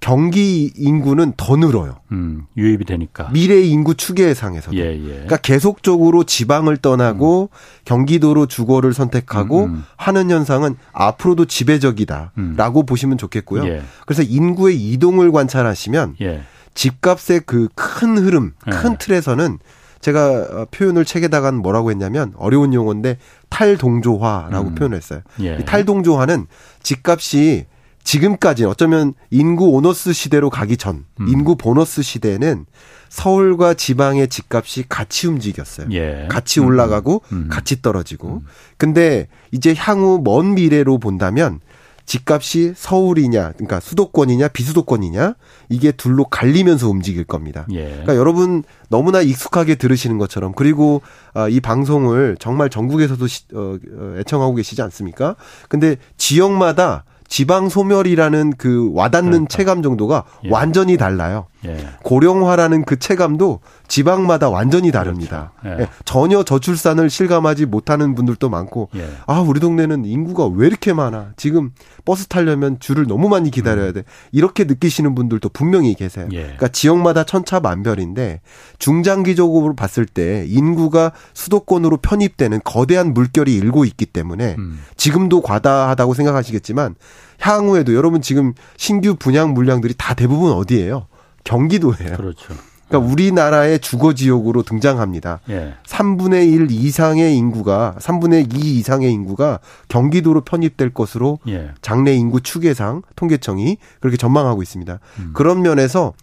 [0.00, 1.96] 경기 인구는 더 늘어요.
[2.12, 3.30] 음, 유입이 되니까.
[3.32, 4.76] 미래 인구 추계상에서도.
[4.76, 5.08] 예, 예.
[5.08, 7.56] 그러니까 계속적으로 지방을 떠나고 음.
[7.84, 9.84] 경기도로 주거를 선택하고 음, 음.
[9.96, 12.86] 하는 현상은 앞으로도 지배적이다라고 음.
[12.86, 13.66] 보시면 좋겠고요.
[13.66, 13.82] 예.
[14.06, 16.42] 그래서 인구의 이동을 관찰하시면 예.
[16.74, 18.96] 집값의 그 큰 흐름, 큰 예.
[18.98, 19.58] 틀에서는
[20.00, 24.74] 제가 어, 표현을 책에다가 뭐라고 했냐면 어려운 용어인데 탈동조화라고 음.
[24.74, 25.20] 표현했어요.
[25.40, 25.58] 예.
[25.64, 26.46] 탈동조화는
[26.82, 27.66] 집값이
[28.04, 31.28] 지금까지 어쩌면 인구 오너스 시대로 가기 전 음.
[31.28, 32.64] 인구 보너스 시대는
[33.10, 35.88] 서울과 지방의 집값이 같이 움직였어요.
[35.92, 36.26] 예.
[36.30, 37.36] 같이 올라가고 음.
[37.36, 37.48] 음.
[37.50, 38.28] 같이 떨어지고.
[38.28, 38.46] 음.
[38.76, 41.60] 근데 이제 향후 먼 미래로 본다면
[42.08, 45.34] 집값이 서울이냐, 그러니까 수도권이냐, 비수도권이냐,
[45.68, 47.66] 이게 둘로 갈리면서 움직일 겁니다.
[47.70, 47.84] 예.
[47.84, 51.02] 그러니까 여러분 너무나 익숙하게 들으시는 것처럼 그리고
[51.34, 55.36] 아, 이 방송을 정말 전국에서도 어, 어, 애청하고 계시지 않습니까?
[55.68, 59.48] 근데 지역마다 지방 소멸이라는 그 와닿는 그러니까.
[59.54, 60.50] 체감 정도가 예.
[60.50, 61.44] 완전히 달라요.
[61.64, 61.88] 예.
[62.02, 65.52] 고령화라는 그 체감도 지방마다 완전히 다릅니다.
[65.60, 65.80] 그렇죠.
[65.80, 65.82] 예.
[65.84, 65.88] 예.
[66.04, 69.08] 전혀 저출산을 실감하지 못하는 분들도 많고, 예.
[69.26, 71.32] 아 우리 동네는 인구가 왜 이렇게 많아?
[71.36, 71.72] 지금
[72.04, 74.04] 버스 타려면 줄을 너무 많이 기다려야 돼.
[74.32, 76.28] 이렇게 느끼시는 분들도 분명히 계세요.
[76.32, 76.42] 예.
[76.42, 78.40] 그러니까 지역마다 천차만별인데
[78.78, 84.78] 중장기적으로 봤을 때 인구가 수도권으로 편입되는 거대한 물결이 일고 있기 때문에 음.
[84.96, 86.94] 지금도 과다하다고 생각하시겠지만
[87.40, 91.06] 향후에도 여러분 지금 신규 분양 물량들이 다 대부분 어디예요?
[91.48, 92.16] 경기도예요.
[92.16, 92.54] 그렇죠.
[92.88, 95.40] 그러니까 우리나라의 주거 지역으로 등장합니다.
[95.50, 95.74] 예.
[95.86, 101.70] 3분의 1 이상의 인구가 3분의 2 이상의 인구가 경기도로 편입될 것으로 예.
[101.82, 105.00] 장래 인구 추계상 통계청이 그렇게 전망하고 있습니다.
[105.18, 105.30] 음.
[105.34, 106.14] 그런 면에서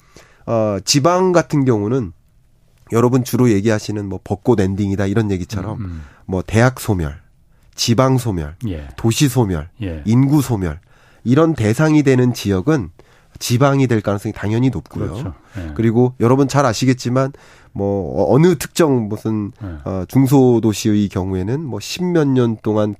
[0.47, 2.13] 어 지방 같은 경우는
[2.91, 6.01] 여러분 주로 얘기하시는 뭐 벚꽃 엔딩이다 이런 얘기처럼 음, 음.
[6.25, 7.19] 뭐 대학 소멸,
[7.73, 8.87] 지방 소멸, 예.
[8.95, 10.03] 도시 소멸, 예.
[10.05, 10.79] 인구 소멸
[11.23, 12.89] 이런 대상이 되는 지역은
[13.39, 15.11] 지방이 될 가능성이 당연히 높고요.
[15.11, 15.33] 그렇죠.
[15.55, 15.71] 네.
[15.75, 17.33] 그리고 여러분 잘 아시겠지만
[17.71, 19.69] 뭐 어느 특정 무슨 네.
[19.83, 22.95] 어, 중소도시의 경우에는 뭐 십몇 년 동안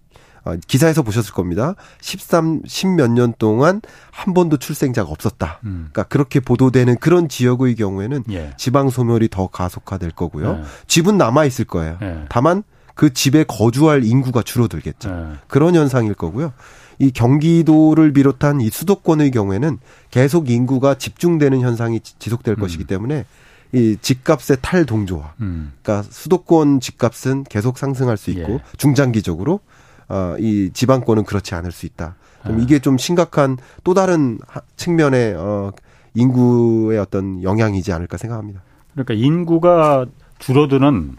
[0.45, 1.74] 어, 기사에서 보셨을 겁니다.
[2.02, 5.60] 13, 10몇 년 동안 한 번도 출생자가 없었다.
[5.63, 5.89] 음.
[5.91, 8.54] 그러니까 그렇게 보도되는 그런 지역의 경우에는 예.
[8.56, 10.60] 지방 소멸이 더 가속화될 거고요.
[10.60, 10.63] 예.
[10.88, 11.98] 집은 남아 있을 거예요.
[12.02, 12.26] 예.
[12.30, 15.10] 다만 그 집에 거주할 인구가 줄어들겠죠.
[15.10, 15.38] 예.
[15.48, 16.54] 그런 현상일 거고요.
[17.00, 19.80] 이 경기도를 비롯한 이 수도권의 경우에는
[20.12, 22.60] 계속 인구가 집중되는 현상이 지속될 음.
[22.60, 23.26] 것이기 때문에
[23.74, 25.34] 이 집값의 탈동조화.
[25.42, 25.74] 음.
[25.82, 28.60] 그러니까 수도권 집값은 계속 상승할 수 있고 예.
[28.78, 29.60] 중장기적으로
[30.08, 32.16] 어, 이 지방권은 그렇지 않을 수 있다.
[32.46, 32.62] 좀 아.
[32.62, 34.40] 이게 좀 심각한 또 다른
[34.78, 35.72] 측면의 어,
[36.14, 38.62] 인구의 어떤 영향이지 않을까 생각합니다.
[38.94, 40.06] 그러니까 인구가
[40.40, 41.18] 줄어드는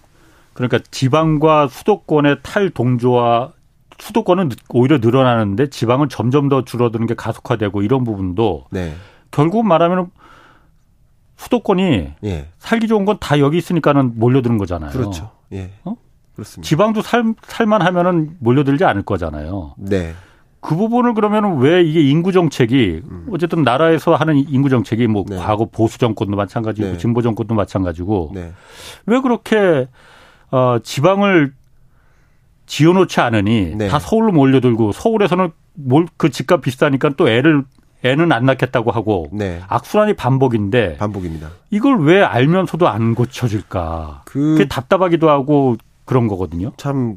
[0.55, 3.53] 그러니까 지방과 수도권의 탈동조화
[3.99, 8.95] 수도권은 오히려 늘어나는데 지방은 점점 더 줄어드는 게 가속화되고 이런 부분도 네.
[9.31, 10.11] 결국 말하면
[11.37, 12.49] 수도권이 예.
[12.59, 14.93] 살기 좋은 건 다 여기 있으니까는 몰려드는 거잖아요.
[14.93, 15.31] 그렇죠.
[15.53, 15.71] 예.
[15.85, 15.97] 어?
[16.35, 16.69] 그렇습니다.
[16.69, 19.75] 지방도 살, 살만 하면은 몰려들지 않을 거잖아요.
[19.79, 20.15] 네.
[20.61, 23.27] 그 부분을 그러면은 왜 이게 인구 정책이 음.
[23.31, 25.37] 어쨌든 나라에서 하는 인구 정책이 뭐 네.
[25.37, 26.99] 과거 보수 정권도 마찬가지고 네.
[26.99, 28.53] 진보 정권도 마찬가지고 네.
[29.07, 29.87] 왜 그렇게
[30.51, 31.53] 어 지방을
[32.67, 33.89] 지어놓지 않으니 네.
[33.89, 37.65] 다 서울로 몰려들고 서울에서는 뭘그 집값 비싸니까 또 애를
[38.05, 39.61] 애는 안 낳겠다고 하고 네.
[39.69, 41.51] 악순환이 반복인데 반복입니다.
[41.71, 44.23] 이걸 왜 알면서도 안 고쳐질까?
[44.25, 46.73] 그 그게 답답하기도 하고 그런 거거든요.
[46.77, 47.17] 참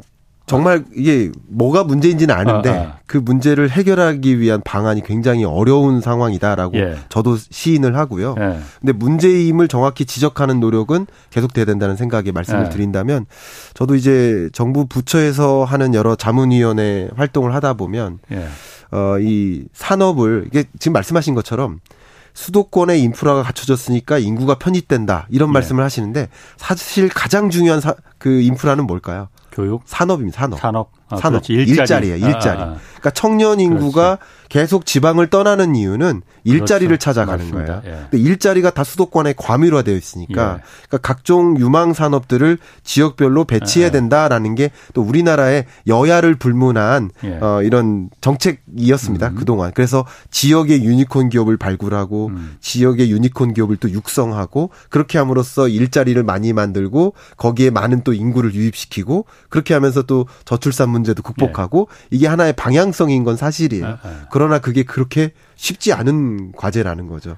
[0.49, 2.97] 정말 이게 뭐가 문제인지는 아는데 아, 아.
[3.05, 6.97] 그 문제를 해결하기 위한 방안이 굉장히 어려운 상황이다라고 예.
[7.09, 8.33] 저도 시인을 하고요.
[8.39, 8.59] 예.
[8.79, 12.69] 근데 문제임을 정확히 지적하는 노력은 계속돼야 된다는 생각에 말씀을 예.
[12.69, 13.27] 드린다면
[13.75, 18.47] 저도 이제 정부 부처에서 하는 여러 자문위원회 활동을 하다 보면 예.
[18.91, 21.79] 어이 산업을 이게 지금 말씀하신 것처럼
[22.33, 25.53] 수도권의 인프라가 갖춰졌으니까 인구가 편입된다 이런 예.
[25.53, 29.27] 말씀을 하시는데 사실 가장 중요한 사, 그 인프라는 뭘까요?
[29.59, 29.81] 교육?
[29.85, 30.39] 산업입니다.
[30.39, 30.59] 산업.
[30.59, 30.91] 산업.
[31.09, 31.49] 아, 산업.
[31.49, 31.69] 일자리.
[31.79, 32.15] 일자리 예요.
[32.27, 32.59] 일자리.
[32.59, 32.75] 아, 아.
[32.99, 34.39] 그러니까 청년 인구가 그렇지.
[34.49, 37.03] 계속 지방을 떠나는 이유는 일자리를 그렇죠.
[37.03, 37.81] 찾아가는 맞습니다.
[37.81, 37.95] 거예요.
[37.97, 38.01] 예.
[38.09, 40.63] 근데 일자리가 다 수도권에 과밀화되어 있으니까 예.
[40.87, 43.91] 그러니까 각종 유망 산업들을 지역별로 배치해야 예.
[43.91, 47.37] 된다라는 게 또 우리나라의 여야를 불문한 예.
[47.41, 49.29] 어 이런 정책이었습니다.
[49.29, 49.35] 음.
[49.35, 49.71] 그동안.
[49.73, 52.57] 그래서 지역의 유니콘 기업을 발굴하고 음.
[52.59, 59.25] 지역의 유니콘 기업을 또 육성하고 그렇게 함으로써 일자리를 많이 만들고 거기에 많은 또 인구를 유입시키고
[59.49, 62.07] 그렇게 하면서 또 저출산 문제도 극복하고 예.
[62.11, 63.85] 이게 하나의 방향성인 건 사실이에요.
[63.85, 64.27] 아, 아.
[64.31, 67.37] 그러나 그게 그렇게 쉽지 않은 과제라는 거죠.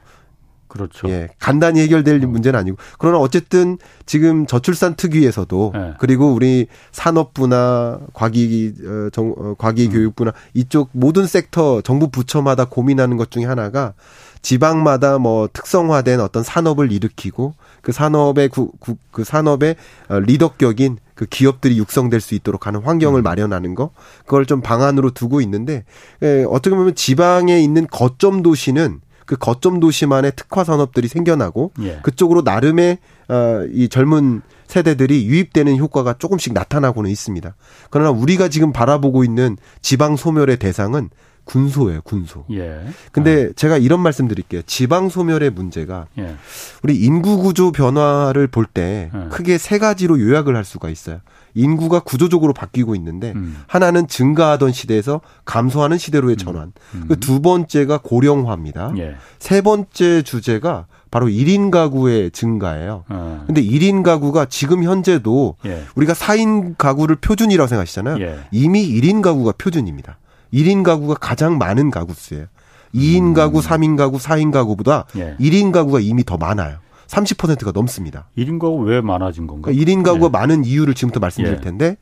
[0.72, 1.10] 그렇죠.
[1.10, 2.28] 예, 간단히 해결될 어.
[2.28, 5.94] 문제는 아니고 그러나 어쨌든 지금 저출산 특위에서도 네.
[6.00, 9.92] 그리고 우리 산업부나 과기 어, 정, 어, 과기 음.
[9.92, 13.94] 교육부나 이쪽 모든 섹터 정부 부처마다 고민하는 것 중에 하나가
[14.42, 19.76] 지방마다 뭐 특성화된 어떤 산업을 일으키고 그 산업의 구, 구, 그 산업의
[20.10, 23.24] 어, 리더격인 그 기업들이 육성될 수 있도록 하는 환경을 음.
[23.24, 23.92] 마련하는 거
[24.26, 25.84] 그걸 좀 방안으로 두고 있는데
[26.24, 32.00] 예, 어떻게 보면 지방에 있는 거점 도시는 그 거점 도시만의 특화 산업들이 생겨나고 예.
[32.04, 32.98] 그쪽으로 나름의
[33.30, 37.56] 어, 이 젊은 세대들이 유입되는 효과가 조금씩 나타나고는 있습니다.
[37.90, 41.10] 그러나 우리가 지금 바라보고 있는 지방 소멸의 대상은
[41.52, 42.46] 군소예요, 군소.
[42.52, 42.80] 예.
[43.12, 43.50] 근데 어.
[43.54, 44.62] 제가 이런 말씀 드릴게요.
[44.66, 46.36] 지방 소멸의 문제가 예.
[46.82, 49.30] 우리 인구 구조 변화를 볼때 예.
[49.30, 51.20] 크게 세 가지로 요약을 할 수가 있어요.
[51.54, 53.58] 인구가 구조적으로 바뀌고 있는데 음.
[53.68, 56.38] 하나는 증가하던 시대에서 감소하는 시대로의 음.
[56.38, 56.72] 전환.
[56.96, 57.08] 음.
[57.10, 58.94] 그두 번째가 고령화입니다.
[59.00, 59.16] 예.
[59.38, 63.04] 세 번째 주제가 바로 1인 가구의 증가예요.
[63.10, 63.44] 어.
[63.46, 65.84] 근데 1인 가구가 지금 현재도 예.
[65.96, 68.22] 우리가 4인 가구를 표준이라고 생각하시잖아요.
[68.22, 68.40] 예.
[68.52, 70.18] 이미 1인 가구가 표준입니다.
[70.54, 72.46] 1인 가구가 가장 많은 가구 수예요.
[72.94, 73.34] 2인 음.
[73.34, 75.36] 가구, 3인 가구, 4인 가구보다 예.
[75.40, 76.78] 1인 가구가 이미 더 많아요.
[77.08, 78.28] 30%가 넘습니다.
[78.38, 79.70] 1인 가구 왜 많아진 건가?
[79.70, 80.30] 그러니까 1인 가구가 예.
[80.30, 81.62] 많은 이유를 지금부터 말씀드릴 예.
[81.62, 81.98] 텐데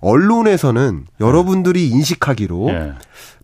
[0.00, 2.92] 언론에서는 여러분들이 인식하기로 예.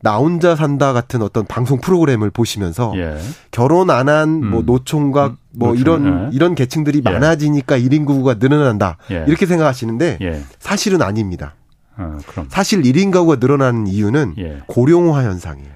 [0.02, 3.18] 나 혼자 산다 같은 어떤 방송 프로그램을 보시면서 예.
[3.50, 4.66] 결혼 안 한뭐 음.
[4.66, 5.36] 노총각 음.
[5.52, 6.36] 뭐 노총, 이런 예.
[6.36, 8.98] 이런 계층들이 많아지니까 1인 가구가 늘어난다.
[9.08, 11.54] 이렇게 생각하시는데 사실은 아닙니다.
[11.96, 14.62] 어, 사실 1인 가구가 늘어나는 이유는 예.
[14.66, 15.74] 고령화 현상이에요.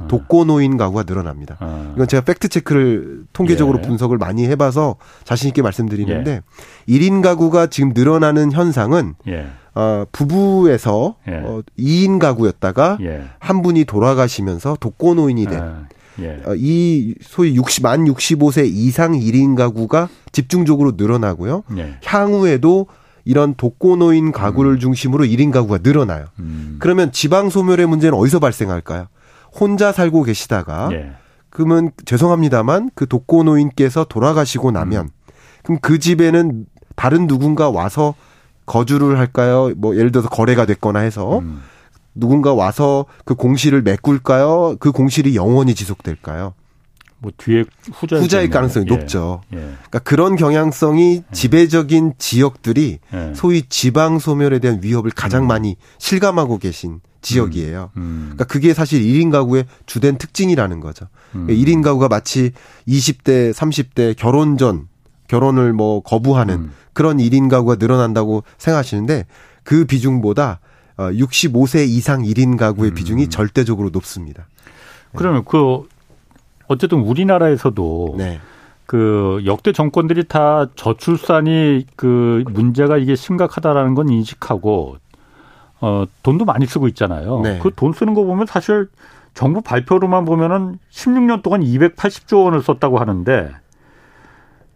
[0.00, 0.08] 어.
[0.08, 1.56] 독거노인 가구가 늘어납니다.
[1.60, 1.92] 어.
[1.94, 3.82] 이건 제가 팩트 체크를 통계적으로 예.
[3.82, 6.92] 분석을 많이 해봐서 자신 있게 말씀드리는데 예.
[6.92, 9.46] 1인 가구가 지금 늘어나는 현상은 예.
[9.74, 11.34] 어, 부부에서 예.
[11.44, 13.24] 어, 2인 가구였다가 예.
[13.38, 15.88] 한 분이 돌아가시면서 독거노인이 된 아,
[16.20, 16.42] 예.
[16.44, 21.62] 어, 이 소위 60, 만 65세 이상 1인 가구가 집중적으로 늘어나고요.
[21.78, 21.98] 예.
[22.04, 22.86] 향후에도
[23.30, 24.78] 이런 독거노인 가구를 음.
[24.80, 26.24] 중심으로 1인 가구가 늘어나요.
[26.40, 26.78] 음.
[26.80, 29.06] 그러면 지방 소멸의 문제는 어디서 발생할까요?
[29.52, 31.12] 혼자 살고 계시다가 예.
[31.48, 35.32] 그러면 죄송합니다만 그 독거노인께서 돌아가시고 나면 음.
[35.62, 36.66] 그럼 그 집에는
[36.96, 38.16] 다른 누군가 와서
[38.66, 39.70] 거주를 할까요?
[39.76, 41.62] 뭐 예를 들어서 거래가 됐거나 해서 음.
[42.16, 44.74] 누군가 와서 그 공실을 메꿀까요?
[44.80, 46.54] 그 공실이 영원히 지속될까요?
[47.20, 48.94] 뭐 뒤에 후자 후자일 가능성이 예.
[48.94, 49.42] 높죠.
[49.52, 49.56] 예.
[49.56, 51.32] 그러니까 그런 경향성이 예.
[51.32, 53.32] 지배적인 지역들이 예.
[53.34, 55.48] 소위 지방 소멸에 대한 위협을 가장 음.
[55.48, 57.90] 많이 실감하고 계신 지역이에요.
[57.96, 58.00] 음.
[58.00, 58.18] 음.
[58.30, 61.06] 그러니까 그게 사실 1인 가구의 주된 특징이라는 거죠.
[61.34, 61.46] 음.
[61.46, 62.52] 1인 그러니까 가구가 마치
[62.88, 64.88] 20대, 30대 결혼 전
[65.28, 66.72] 결혼을 뭐 거부하는 음.
[66.94, 69.26] 그런 1인 가구가 늘어난다고 생각하시는데
[69.62, 70.60] 그 비중보다
[70.96, 72.94] 65세 어, 이상 1인 가구의 음.
[72.94, 74.48] 비중이 절대적으로 높습니다.
[75.14, 75.86] 그러면 그
[76.70, 78.38] 어쨌든 우리나라에서도 네.
[78.86, 84.96] 그 역대 정권들이 다 저출산이 그 문제가 이게 심각하다라는 건 인식하고
[85.80, 87.40] 어 돈도 많이 쓰고 있잖아요.
[87.40, 87.58] 네.
[87.58, 88.88] 그돈 쓰는 거 보면 사실
[89.34, 93.50] 정부 발표로만 보면은 16년 동안 280조 원을 썼다고 하는데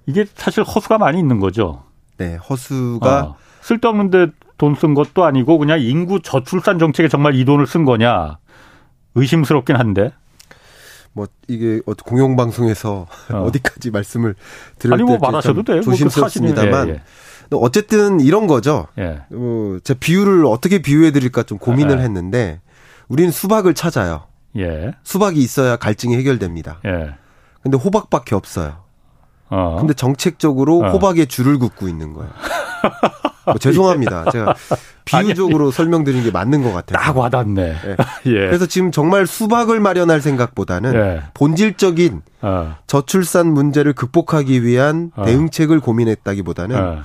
[0.06, 1.84] 이게 사실 허수가 많이 있는 거죠.
[2.18, 4.28] 네, 허수가 어, 쓸데없는데
[4.58, 8.38] 돈 쓴 것도 아니고 그냥 인구 저출산 정책에 정말 이 돈을 쓴 거냐
[9.14, 10.10] 의심스럽긴 한데.
[11.14, 13.50] 뭐 이게 공영 방송에서 어.
[13.52, 14.34] 디까지 말씀을
[14.78, 15.76] 드릴 아니 뭐 말하셔도 돼요.
[15.76, 17.02] 뭐그 조심스럽습니다만 예, 예.
[17.52, 18.88] 어쨌든 이런 거죠.
[18.98, 19.22] 예.
[19.30, 22.02] 어, 제 비유를 어떻게 비유해 드릴까 좀 고민을 예.
[22.02, 22.60] 했는데
[23.08, 24.24] 우리는 수박을 찾아요.
[24.56, 24.92] 예.
[25.04, 26.80] 수박이 있어야 갈증이 해결됩니다.
[26.84, 27.14] 예.
[27.62, 28.82] 근데 호박밖에 없어요.
[29.48, 29.76] 어.
[29.78, 30.90] 근데 정책적으로 어.
[30.90, 32.30] 호박에 줄을 긋고 있는 거예요.
[33.44, 34.30] 뭐 죄송합니다.
[34.30, 34.54] 제가
[35.04, 36.98] 비유적으로 아니, 설명드린 게 맞는 것 같아요.
[36.98, 37.62] 딱 와닿네.
[37.84, 37.96] 네.
[38.26, 38.46] 예.
[38.46, 41.22] 그래서 지금 정말 수박을 마련할 생각보다는 예.
[41.34, 42.76] 본질적인 어.
[42.86, 45.24] 저출산 문제를 극복하기 위한 어.
[45.24, 47.02] 대응책을 고민했다기보다는 어.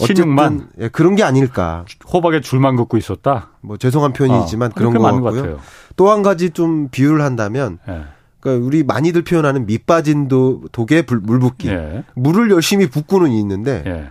[0.00, 1.84] 어쨌든 예, 그런 게 아닐까.
[2.12, 3.50] 호박에 줄만 긋고 있었다.
[3.60, 4.74] 뭐 죄송한 표현이지만 어.
[4.74, 5.58] 그런 거 같고요.
[5.96, 7.78] 또 한 가지 좀 비유를 한다면.
[7.88, 8.04] 예.
[8.40, 11.68] 그러니까 우리 많이들 표현하는 밑 빠진 도, 독에 물 붓기.
[11.68, 12.04] 예.
[12.14, 14.08] 물을 열심히 붓고는 있는데 예.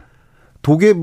[0.62, 0.94] 독에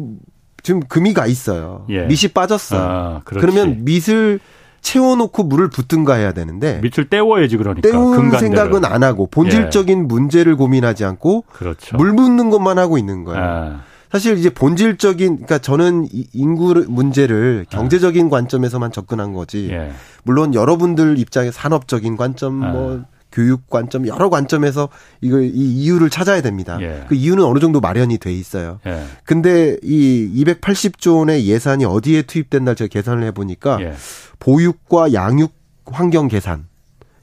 [0.67, 1.85] 지금 금이 가 있어요.
[1.91, 2.07] 예.
[2.07, 2.77] 밑이 빠졌어.
[2.77, 4.41] 아, 그러면 밑을
[4.81, 10.03] 채워놓고 물을 붓든가 해야 되는데 밑을 떼워야지 그러니까 떼운 생각은 안 하고 본질적인 예.
[10.03, 11.97] 문제를 고민하지 않고 그렇죠.
[11.97, 13.41] 물 붓는 것만 하고 있는 거예요.
[13.41, 13.81] 아.
[14.11, 17.71] 사실 이제 본질적인 그러니까 저는 인구 문제를 아.
[17.71, 19.69] 경제적인 관점에서만 접근한 거지.
[19.71, 19.93] 예.
[20.25, 23.16] 물론 여러분들 입장에 산업적인 관점 뭐 아.
[23.37, 24.89] 교육 관점 여러 관점에서
[25.21, 26.79] 이거 이 이유를 찾아야 됩니다.
[26.81, 27.05] 예.
[27.07, 28.81] 그 이유는 어느 정도 마련이 돼 있어요.
[28.87, 29.05] 예.
[29.25, 33.93] 근데 이 280조 원의 예산이 어디에 투입된다 제가 계산을 해 보니까 예.
[34.39, 35.53] 보육과 양육
[35.85, 36.67] 환경 개선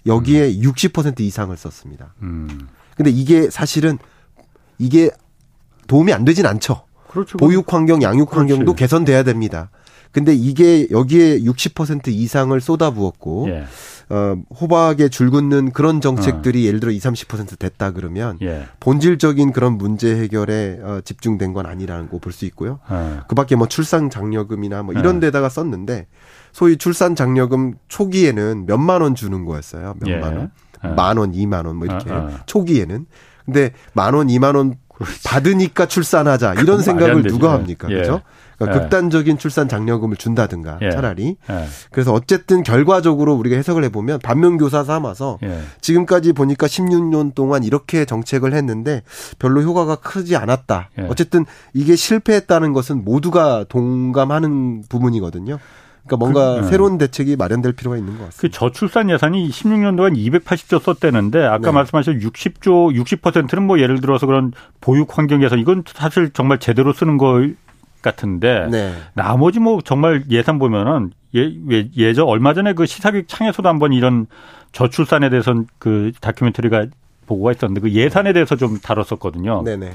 [0.06, 0.62] 여기에 음.
[0.62, 2.14] 60% 이상을 썼습니다.
[2.22, 2.68] 음.
[2.96, 3.98] 근데 이게 사실은
[4.78, 5.10] 이게
[5.88, 6.84] 도움이 안 되진 않죠.
[7.10, 7.40] 그렇죠.
[7.40, 9.72] 보육 환경, 양육 환경도 개선돼야 됩니다.
[10.12, 13.66] 근데 이게 여기에 60% 이상을 쏟아부었고 예.
[14.14, 16.68] 어, 호박에 줄 긋는 그런 정책들이 어.
[16.68, 18.68] 예를 들어 20, 30% 됐다 그러면 예.
[18.80, 22.80] 본질적인 그런 문제 해결에 어, 집중된 건 아니라는 거 볼 수 있고요.
[22.88, 23.22] 어.
[23.28, 25.20] 그 밖에 뭐 출산 장려금이나 뭐 이런 예.
[25.22, 26.06] 데다가 썼는데
[26.52, 29.96] 소위 출산 장려금 초기에는 몇만 원 주는 거였어요.
[30.00, 30.38] 몇만 예.
[30.38, 30.52] 원.
[30.84, 30.88] 예.
[30.90, 32.12] 만 원, 이만 원 뭐 이렇게.
[32.46, 33.06] 초기에는
[33.46, 34.76] 근데 만 원, 이만 원.
[35.26, 37.88] 받으니까 출산하자 이런 생각을 누가 합니까?
[37.90, 37.98] 예.
[37.98, 38.22] 그죠?
[38.58, 38.82] 그러니까 예.
[38.82, 40.92] 극단적인 출산 장려금을 준다든가 예.
[40.92, 41.38] 차라리.
[41.50, 41.66] 예.
[41.92, 45.60] 그래서 어쨌든 결과적으로 우리가 해석을 해보면 반면교사 삼아서 예.
[45.82, 49.04] 지금까지 보니까 16년 동안 이렇게 정책을 했는데
[49.40, 50.90] 별로 효과가 크지 않았다.
[51.00, 51.08] 예.
[51.10, 55.60] 어쨌든 이게 실패했다는 것은 모두가 동감하는 부분이거든요.
[56.06, 58.42] 그러니까 뭔가 그, 새로운 대책이 마련될 필요가 있는 것 같습니다.
[58.42, 61.72] 그 저출산 예산이 16년도에 280조 썼대는데 아까 네.
[61.72, 67.18] 말씀하신 60조 60%는 뭐 예를 들어서 그런 보육 환경 예산 이건 사실 정말 제대로 쓰는
[67.18, 67.48] 거
[68.04, 68.94] 같은데 네.
[69.16, 74.28] 나머지 뭐 정말 예산 보면은 예, 예, 예저 얼마 전에 그 시사교육 창에서도 한번 이런
[74.72, 76.86] 저출산에 대해서는 그 다큐멘터리가
[77.26, 79.64] 보고가 있었는데 그 예산에 대해서 좀 다뤘었거든요.
[79.64, 79.94] 네네.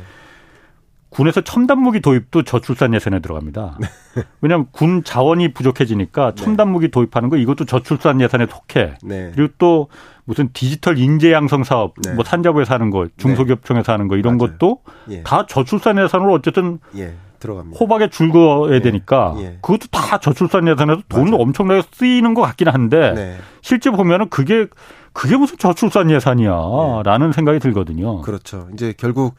[1.10, 3.78] 군에서 첨단 무기 도입도 저출산 예산에 들어갑니다.
[3.80, 4.22] 네.
[4.40, 6.42] 왜냐하면 군 자원이 부족해지니까 네.
[6.42, 8.94] 첨단 무기 도입하는 거 이것도 저출산 예산에 속해.
[9.02, 9.32] 네.
[9.34, 9.88] 그리고 또
[10.24, 12.12] 무슨 디지털 인재 양성 사업, 네.
[12.12, 14.52] 뭐 산자부에서 하는 거, 중소기업청에서 하는 거 이런 맞아요.
[14.58, 15.22] 것도 예.
[15.22, 17.14] 다 저출산 예산으로 어쨌든 예.
[17.38, 17.78] 들어갑니다.
[17.78, 18.80] 호박에 줄 그어야 예.
[18.80, 19.58] 되니까 예.
[19.62, 23.36] 그것도 다 저출산 예산에서 돈 엄청나게 쓰이는 것 같긴 한데 네.
[23.62, 24.66] 실제 보면은 그게
[25.12, 27.32] 그게 무슨 저출산 예산이야라는 예.
[27.32, 28.20] 생각이 들거든요.
[28.22, 28.68] 그렇죠.
[28.74, 29.34] 이제 결국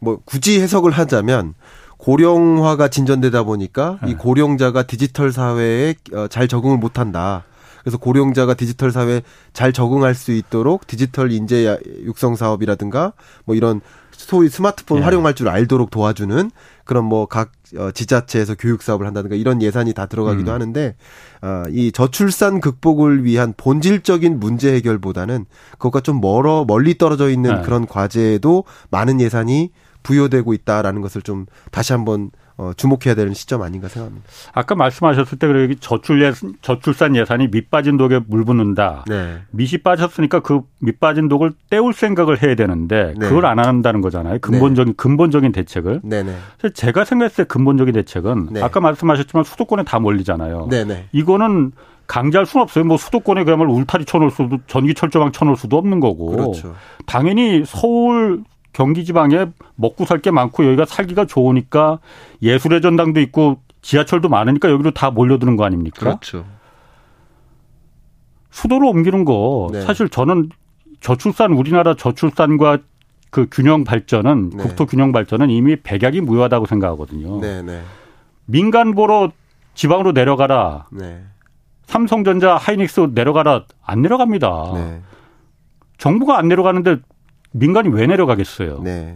[0.00, 1.54] 뭐 굳이 해석을 하자면
[1.98, 4.10] 고령화가 진전되다 보니까 네.
[4.10, 7.44] 이 고령자가 디지털 사회에 어, 잘 적응을 못한다.
[7.82, 13.12] 그래서 고령자가 디지털 사회에 잘 적응할 수 있도록 디지털 인재 육성 사업이라든가
[13.44, 13.80] 뭐 이런
[14.12, 15.04] 소위 스마트폰 네.
[15.04, 16.50] 활용할 줄 알도록 도와주는
[16.84, 20.54] 그런 뭐각 어, 지자체에서 교육 사업을 한다든가 이런 예산이 다 들어가기도 음.
[20.54, 20.96] 하는데
[21.40, 27.62] 아, 이 저출산 극복을 위한 본질적인 문제 해결보다는 그것과 좀 멀어 멀리 떨어져 있는 네.
[27.62, 29.70] 그런 과제에도 많은 예산이
[30.02, 34.26] 부여되고 있다라는 것을 좀 다시 한번 어, 주목해야 되는 시점 아닌가 생각합니다.
[34.52, 39.04] 아까 말씀하셨을 때 그러기 저출 예, 저출산 예산이 밑 빠진 독에 물 붓는다.
[39.08, 39.38] 네.
[39.50, 43.28] 밑이 빠졌으니까 그 밑 빠진 독을 떼울 생각을 해야 되는데 네.
[43.28, 44.38] 그걸 안 한다는 거잖아요.
[44.40, 44.96] 근본적인 네.
[44.96, 46.00] 근본적인 대책을.
[46.02, 46.34] 네네.
[46.74, 48.62] 제가 생각했을 때 근본적인 대책은 네.
[48.62, 50.68] 아까 말씀하셨지만 수도권에 다 몰리잖아요.
[50.70, 51.06] 네네.
[51.12, 51.70] 이거는
[52.08, 52.84] 강제할 수는 없어요.
[52.84, 56.26] 뭐 수도권에 그야말로 울타리 쳐놓을 수도 전기 철조망 쳐놓을 수도 없는 거고.
[56.32, 56.74] 그렇죠.
[57.06, 61.98] 당연히 서울 경기 지방에 먹고 살 게 많고 여기가 살기가 좋으니까
[62.42, 65.98] 예술의 전당도 있고 지하철도 많으니까 여기로 다 몰려드는 거 아닙니까?
[66.00, 66.44] 그렇죠.
[68.50, 69.80] 수도로 옮기는 거 네.
[69.82, 70.50] 사실 저는
[71.00, 72.78] 저출산 우리나라 저출산과
[73.30, 74.62] 그 균형 발전은 네.
[74.62, 77.40] 국토 균형 발전은 이미 백약이 무효하다고 생각하거든요.
[77.40, 77.82] 네, 네.
[78.44, 79.32] 민간 보러
[79.74, 80.86] 지방으로 내려가라.
[80.92, 81.24] 네.
[81.86, 84.70] 삼성전자 하이닉스 내려가라 안 내려갑니다.
[84.74, 85.00] 네.
[85.98, 86.98] 정부가 안 내려가는데
[87.52, 88.80] 민간이 왜 내려가겠어요?
[88.82, 89.14] 네.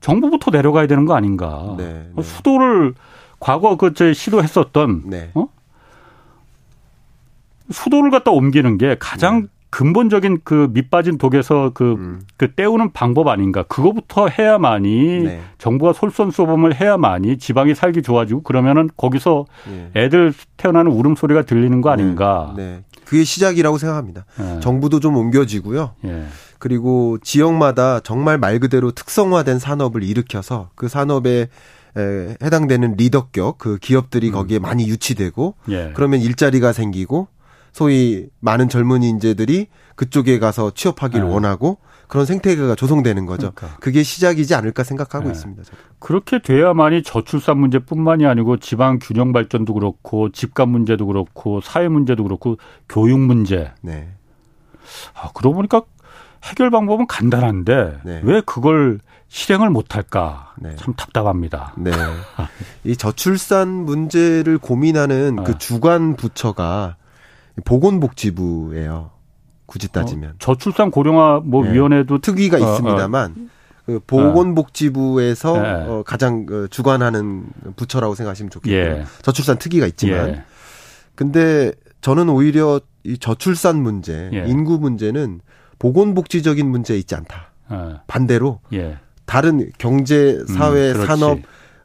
[0.00, 1.74] 정부부터 내려가야 되는 거 아닌가?
[1.76, 2.22] 네, 네.
[2.22, 2.94] 수도를
[3.38, 5.30] 과거 그저 시도했었던 네.
[5.34, 5.48] 어?
[7.70, 9.46] 수도를 갖다 옮기는 게 가장 네.
[9.70, 12.22] 근본적인 그 밑빠진 독에서 그, 음.
[12.36, 13.62] 그 떼우는 방법 아닌가.
[13.62, 15.40] 그거부터 해야만이 네.
[15.58, 19.90] 정부가 솔선수범을 해야만이 지방이 살기 좋아지고 그러면은 거기서 네.
[19.94, 22.52] 애들 태어나는 울음소리가 들리는 거 아닌가.
[22.56, 22.62] 네.
[22.64, 22.84] 네.
[23.04, 24.24] 그게 시작이라고 생각합니다.
[24.60, 25.94] 정부도 좀 옮겨지고요.
[26.60, 31.48] 그리고 지역마다 정말 말 그대로 특성화된 산업을 일으켜서 그 산업에
[31.96, 34.32] 에 해당되는 리더격 그 기업들이 음.
[34.32, 35.90] 거기에 많이 유치되고 예.
[35.94, 37.26] 그러면 일자리가 생기고
[37.72, 41.28] 소위 많은 젊은 인재들이 그쪽에 가서 취업하기를 예.
[41.28, 43.52] 원하고 그런 생태계가 조성되는 거죠.
[43.54, 43.78] 그러니까.
[43.80, 45.32] 그게 시작이지 않을까 생각하고 예.
[45.32, 45.62] 있습니다.
[45.64, 45.76] 저도.
[45.98, 52.56] 그렇게 돼야만이 저출산 문제뿐만이 아니고 지방 균형 발전도 그렇고 집값 문제도 그렇고 사회 문제도 그렇고
[52.88, 53.72] 교육 문제.
[53.80, 54.10] 네.
[55.14, 55.82] 아, 그러고 보니까
[56.42, 58.20] 해결 방법은 간단한데 네.
[58.24, 60.74] 왜 그걸 실행을 못할까 네.
[60.76, 61.74] 참 답답합니다.
[61.76, 61.90] 네.
[62.84, 65.58] 이 저출산 문제를 고민하는 그 아.
[65.58, 66.96] 주관 부처가
[67.64, 69.10] 보건복지부예요.
[69.66, 71.72] 굳이 어, 따지면 어, 저출산 고령화 뭐 네.
[71.72, 73.60] 위원회도 특위가 어, 있습니다만 어.
[73.86, 75.68] 그 보건복지부에서 네.
[75.68, 78.80] 어, 가장 그 주관하는 부처라고 생각하시면 좋겠고요.
[78.80, 79.04] 예.
[79.22, 80.44] 저출산 특위가 있지만 예.
[81.14, 84.44] 근데 저는 오히려 이 저출산 문제, 예.
[84.46, 85.40] 인구 문제는
[85.80, 87.50] 보건복지적인 문제 있지 않다.
[87.68, 88.00] 어.
[88.06, 88.98] 반대로 예.
[89.24, 91.38] 다른 경제, 사회, 음, 산업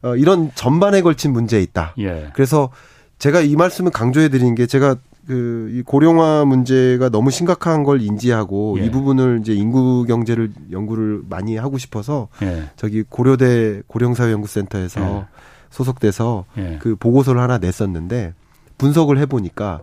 [0.03, 1.95] 어, 이런 전반에 걸친 문제에 있다.
[1.97, 2.29] 예.
[2.33, 2.69] 그래서
[3.17, 8.85] 제가 이 말씀을 강조해 드리는 게 제가 그이 고령화 문제가 너무 심각한 걸 인지하고 예.
[8.85, 12.69] 이 부분을 이제 인구 경제를 연구를 많이 하고 싶어서 예.
[12.75, 15.25] 저기 고려대 고령사회 연구센터에서 예.
[15.71, 16.77] 소속돼서 예.
[16.79, 18.33] 그 보고서를 하나 냈었는데
[18.77, 19.81] 분석을 해 보니까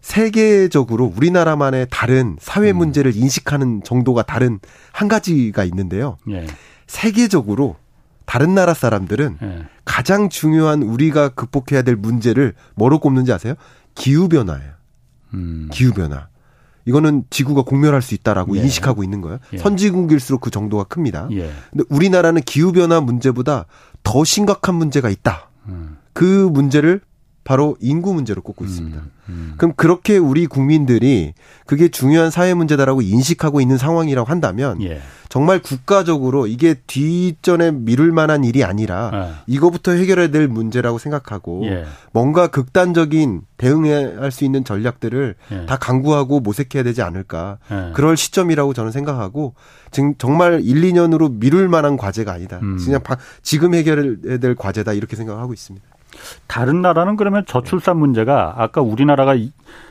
[0.00, 2.78] 세계적으로 우리나라만의 다른 사회 음.
[2.78, 3.22] 문제를 음.
[3.22, 4.60] 인식하는 정도가 다른
[4.92, 6.16] 한 가지가 있는데요.
[6.30, 6.46] 예.
[6.86, 7.76] 세계적으로
[8.24, 9.66] 다른 나라 사람들은 예.
[9.84, 13.54] 가장 중요한 우리가 극복해야 될 문제를 뭐로 꼽는지 아세요?
[13.94, 14.72] 기후 변화예요.
[15.34, 15.68] 음.
[15.72, 16.28] 기후 변화.
[16.84, 18.62] 이거는 지구가 공멸할 수 있다라고 예.
[18.62, 19.38] 인식하고 있는 거예요.
[19.52, 19.58] 예.
[19.58, 21.28] 선진국일수록 그 정도가 큽니다.
[21.32, 21.50] 예.
[21.70, 23.66] 근데 우리나라는 기후 변화 문제보다
[24.02, 25.50] 더 심각한 문제가 있다.
[25.66, 25.98] 음.
[26.14, 27.02] 그 문제를
[27.48, 28.98] 바로 인구 문제로 꼽고 있습니다.
[28.98, 29.54] 음, 음.
[29.56, 31.32] 그럼 그렇게 우리 국민들이
[31.64, 35.00] 그게 중요한 사회 문제다라고 인식하고 있는 상황이라고 한다면 예.
[35.30, 39.32] 정말 국가적으로 이게 뒷전에 미룰 만한 일이 아니라 예.
[39.46, 41.86] 이거부터 해결해야 될 문제라고 생각하고 예.
[42.12, 45.64] 뭔가 극단적인 대응할 수 있는 전략들을 예.
[45.64, 47.56] 다 강구하고 모색해야 되지 않을까.
[47.70, 47.92] 예.
[47.94, 49.54] 그럴 시점이라고 저는 생각하고
[49.90, 52.58] 지금 정말 1, 2년으로 미룰 만한 과제가 아니다.
[52.60, 52.76] 음.
[52.76, 53.00] 그냥
[53.40, 55.86] 지금 해결해야 될 과제다 이렇게 생각하고 있습니다.
[56.46, 59.36] 다른 나라는 그러면 저출산 문제가 아까 우리나라가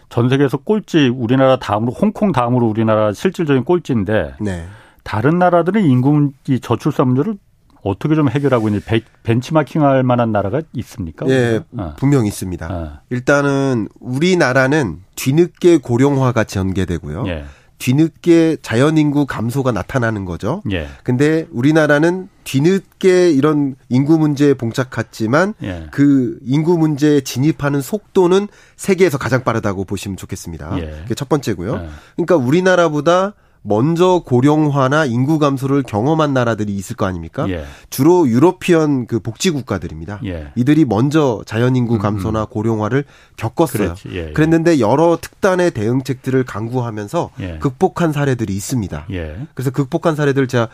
[0.10, 4.68] 전 세계에서 꼴찌 우리나라 다음으로 홍콩 다음으로 우리나라 실질적인 꼴찌인데 네.
[5.04, 7.36] 다른 나라들은 인구 이 저출산 문제를
[7.84, 8.82] 어떻게 좀 해결하고 있는
[9.24, 11.26] 벤치마킹할 만한 나라가 있습니까?
[11.30, 11.94] 예, 어.
[11.98, 12.68] 분명히 있습니다.
[12.70, 13.00] 어.
[13.10, 17.26] 일단은 우리나라는 뒤늦게 고령화가 전개되고요.
[17.28, 17.46] 예.
[17.78, 20.62] 뒤늦게 자연 인구 감소가 나타나는 거죠.
[20.72, 20.88] 예.
[21.04, 25.88] 근데 우리나라는 뒤늦게 이런 인구 문제에 봉착했지만 예.
[25.92, 30.80] 그 인구 문제에 진입하는 속도는 세계에서 가장 빠르다고 보시면 좋겠습니다.
[30.80, 31.00] 예.
[31.04, 31.76] 그게 첫 번째고요.
[31.76, 31.90] 예.
[32.16, 33.34] 그러니까 우리나라보다
[33.68, 37.48] 먼저 고령화나 인구 감소를 경험한 나라들이 있을 거 아닙니까?
[37.50, 37.66] 예.
[37.90, 40.22] 주로 유로피언 그 복지 국가들입니다.
[40.26, 40.52] 예.
[40.56, 42.48] 이들이 먼저 자연 인구 음, 감소나 음.
[42.50, 43.04] 고령화를
[43.36, 43.96] 겪었어요.
[44.10, 47.58] 예, 예, 그랬는데 여러 특단의 대응책들을 강구하면서 예.
[47.60, 49.08] 극복한 사례들이 있습니다.
[49.12, 49.38] 예.
[49.54, 50.70] 그래서 극복한 사례들 제가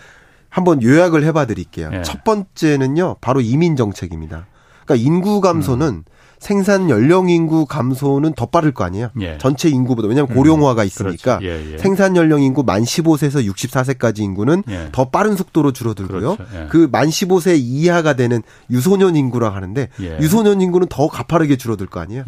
[0.50, 1.89] 한번 요약을 해봐 드릴게요.
[2.04, 4.46] 첫 번째는요, 바로 이민 정책입니다.
[4.86, 6.04] 그러니까 인구 감소는 음.
[6.44, 9.12] 생산 연령 인구 감소는 더 빠를 거 아니에요.
[9.22, 9.38] 예.
[9.38, 10.36] 전체 인구보다 왜냐하면 음.
[10.36, 11.78] 고령화가 있으니까 예, 예.
[11.78, 14.89] 생산 연령 인구 만 15세에서 64세까지 인구는 예.
[14.91, 16.36] 더 빠른 속도로 줄어들고요.
[16.36, 16.84] 그만 그렇죠.
[16.84, 17.26] 예.
[17.26, 20.18] 15세 이하가 되는 유소년 인구라 하는데 예.
[20.20, 22.26] 유소년 인구는 더 가파르게 줄어들 거 아니에요.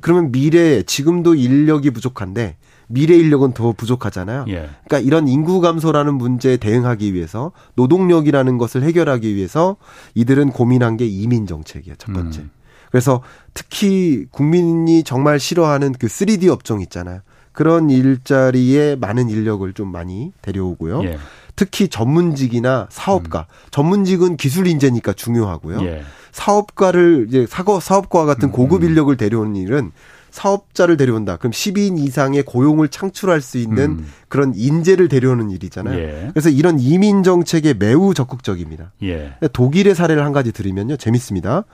[0.00, 4.44] 그러면 미래에 지금도 인력이 부족한데 미래 인력은 더 부족하잖아요.
[4.46, 4.70] 예.
[4.86, 9.76] 그러니까 이런 인구 감소라는 문제에 대응하기 위해서 노동력이라는 것을 해결하기 위해서
[10.14, 11.96] 이들은 고민한 게 이민 정책이에요.
[11.98, 12.42] 첫 번째.
[12.42, 12.50] 음.
[12.90, 13.22] 그래서
[13.54, 17.20] 특히 국민이 정말 싫어하는 그 3D 업종 있잖아요.
[17.52, 21.04] 그런 일자리에 많은 인력을 좀 많이 데려오고요.
[21.04, 21.18] 예.
[21.56, 23.46] 특히 전문직이나 사업가.
[23.48, 23.68] 음.
[23.70, 25.82] 전문직은 기술 인재니까 중요하고요.
[25.86, 26.02] 예.
[26.32, 28.88] 사업가를 이제 사고 사업과 같은 고급 음.
[28.88, 29.90] 인력을 데려오는 일은
[30.30, 31.38] 사업자를 데려온다.
[31.38, 34.06] 그럼 10인 이상의 고용을 창출할 수 있는 음.
[34.28, 35.98] 그런 인재를 데려오는 일이잖아요.
[35.98, 36.30] 예.
[36.34, 38.92] 그래서 이런 이민 정책에 매우 적극적입니다.
[39.02, 39.32] 예.
[39.54, 40.98] 독일의 사례를 한 가지 드리면요.
[40.98, 41.64] 재밌습니다.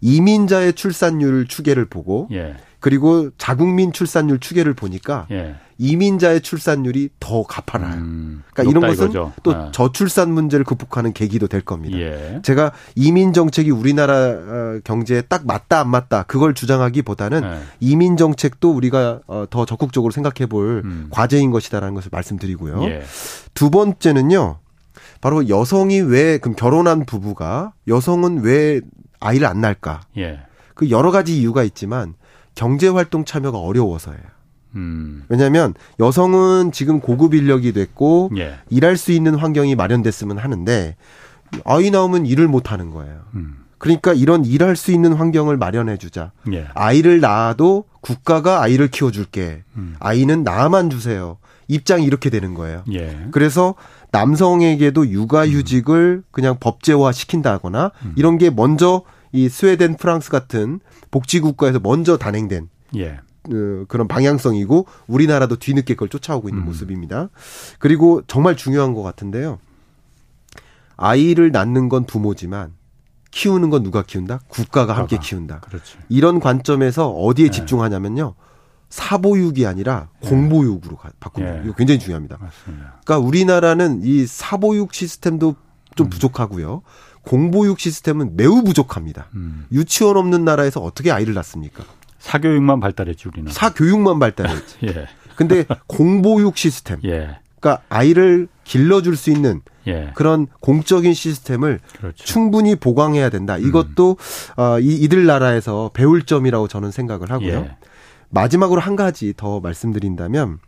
[0.00, 2.56] 이민자의 출산율 추계를 보고 예.
[2.80, 5.56] 그리고 자국민 출산율 추계를 보니까 예.
[5.78, 7.94] 이민자의 출산율이 더 가파라요.
[7.94, 9.32] 음, 그러니까 이런 것은 이거죠.
[9.44, 9.70] 또 아.
[9.72, 11.98] 저출산 문제를 극복하는 계기도 될 겁니다.
[11.98, 12.40] 예.
[12.42, 17.58] 제가 이민 정책이 우리나라 어, 경제에 딱 맞다 안 맞다 그걸 주장하기보다는 예.
[17.78, 21.08] 이민 정책도 우리가 어, 더 적극적으로 생각해 볼 음.
[21.10, 22.84] 과제인 것이다라는 것을 말씀드리고요.
[22.84, 23.02] 예.
[23.54, 24.58] 두 번째는요.
[25.20, 28.80] 바로 여성이 왜 그럼 결혼한 부부가 여성은 왜
[29.20, 30.02] 아이를 안 낳을까?
[30.16, 30.40] 예.
[30.74, 32.14] 그 여러 가지 이유가 있지만
[32.54, 34.20] 경제 활동 참여가 어려워서예요.
[34.74, 35.24] 음.
[35.28, 38.56] 왜냐하면 여성은 지금 고급 인력이 됐고 예.
[38.70, 40.96] 일할 수 있는 환경이 마련됐으면 하는데
[41.64, 43.20] 아이 나오면 일을 못 하는 거예요.
[43.34, 43.64] 음.
[43.78, 46.32] 그러니까 이런 일할 수 있는 환경을 마련해 주자.
[46.52, 46.66] 예.
[46.74, 49.62] 아이를 낳아도 국가가 아이를 키워줄게.
[49.76, 49.96] 음.
[50.00, 51.38] 아이는 나만 주세요.
[51.68, 52.82] 입장이 이렇게 되는 거예요.
[52.92, 53.26] 예.
[53.30, 53.74] 그래서
[54.10, 58.12] 남성에게도 육아휴직을 그냥 법제화 시킨다거나 음.
[58.16, 59.02] 이런 게 먼저
[59.32, 60.80] 이 스웨덴, 프랑스 같은
[61.10, 63.20] 복지국가에서 먼저 단행된 예.
[63.42, 66.66] 그, 그런 방향성이고 우리나라도 뒤늦게 그걸 쫓아오고 있는 음.
[66.66, 67.28] 모습입니다.
[67.78, 69.58] 그리고 정말 중요한 것 같은데요.
[70.96, 72.72] 아이를 낳는 건 부모지만
[73.30, 74.40] 키우는 건 누가 키운다?
[74.48, 75.60] 국가가 함께 키운다.
[75.60, 75.98] 그렇죠.
[76.08, 77.50] 이런 관점에서 어디에 네.
[77.50, 78.34] 집중하냐면요.
[78.90, 80.28] 사보육이 아니라 예.
[80.28, 81.58] 공보육으로 바꾼다.
[81.58, 81.62] 예.
[81.64, 82.38] 이거 굉장히 중요합니다.
[82.40, 83.00] 맞습니다.
[83.04, 85.56] 그러니까 우리나라는 이 사보육 시스템도
[85.94, 86.10] 좀 음.
[86.10, 86.82] 부족하고요.
[87.22, 89.26] 공보육 시스템은 매우 부족합니다.
[89.34, 89.66] 음.
[89.72, 91.84] 유치원 없는 나라에서 어떻게 아이를 낳습니까?
[92.18, 93.50] 사교육만 발달했지 우리는.
[93.52, 94.76] 사교육만 발달했지.
[94.88, 95.06] 예.
[95.36, 96.98] 근데 공보육 시스템.
[97.04, 97.38] 예.
[97.60, 100.12] 그러니까 아이를 길러줄 수 있는 예.
[100.14, 102.24] 그런 공적인 시스템을 그렇죠.
[102.24, 103.56] 충분히 보강해야 된다.
[103.58, 104.16] 이것도
[104.56, 104.60] 음.
[104.60, 107.48] 어, 이 이들 나라에서 배울 점이라고 저는 생각을 하고요.
[107.48, 107.76] 예.
[108.30, 110.58] 마지막으로 한 가지 더 말씀드린다면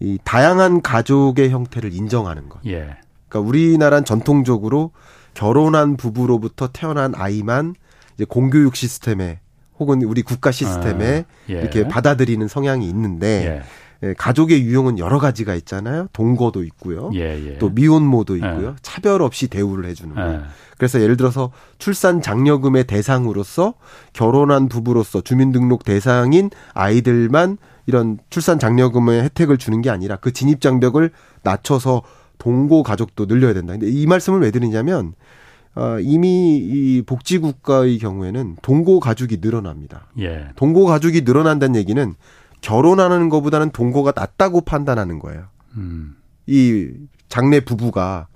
[0.00, 2.60] 이 다양한 가족의 형태를 인정하는 것.
[2.66, 2.96] 예.
[3.28, 4.90] 그러니까 우리나라는 전통적으로
[5.34, 7.74] 결혼한 부부로부터 태어난 아이만
[8.14, 9.40] 이제 공교육 시스템에
[9.78, 11.54] 혹은 우리 국가 시스템에 아, 예.
[11.54, 13.62] 이렇게 받아들이는 성향이 있는데 예.
[14.04, 16.08] 예, 가족의 유형은 여러 가지가 있잖아요.
[16.12, 17.10] 동거도 있고요.
[17.14, 17.58] 예, 예.
[17.58, 18.68] 또 미혼모도 있고요.
[18.70, 18.74] 예.
[18.82, 20.32] 차별 없이 대우를 해주는 거예요.
[20.32, 20.40] 예.
[20.76, 23.74] 그래서 예를 들어서 출산 장려금의 대상으로서
[24.12, 31.10] 결혼한 부부로서 주민등록 대상인 아이들만 이런 출산 장려금의 혜택을 주는 게 아니라 그 진입 장벽을
[31.42, 32.02] 낮춰서
[32.38, 33.72] 동거 가족도 늘려야 된다.
[33.74, 35.14] 근데 이 말씀을 왜 드리냐면
[35.74, 40.08] 어, 이미 이 복지국가의 경우에는 동거 가족이 늘어납니다.
[40.18, 40.48] 예.
[40.56, 42.14] 동거 가족이 늘어난다는 얘기는
[42.62, 45.44] 결혼하는 것보다는 동거가 낫다고 판단하는 거예요.
[45.76, 46.16] 음.
[46.46, 46.88] 이
[47.28, 48.28] 장래 부부가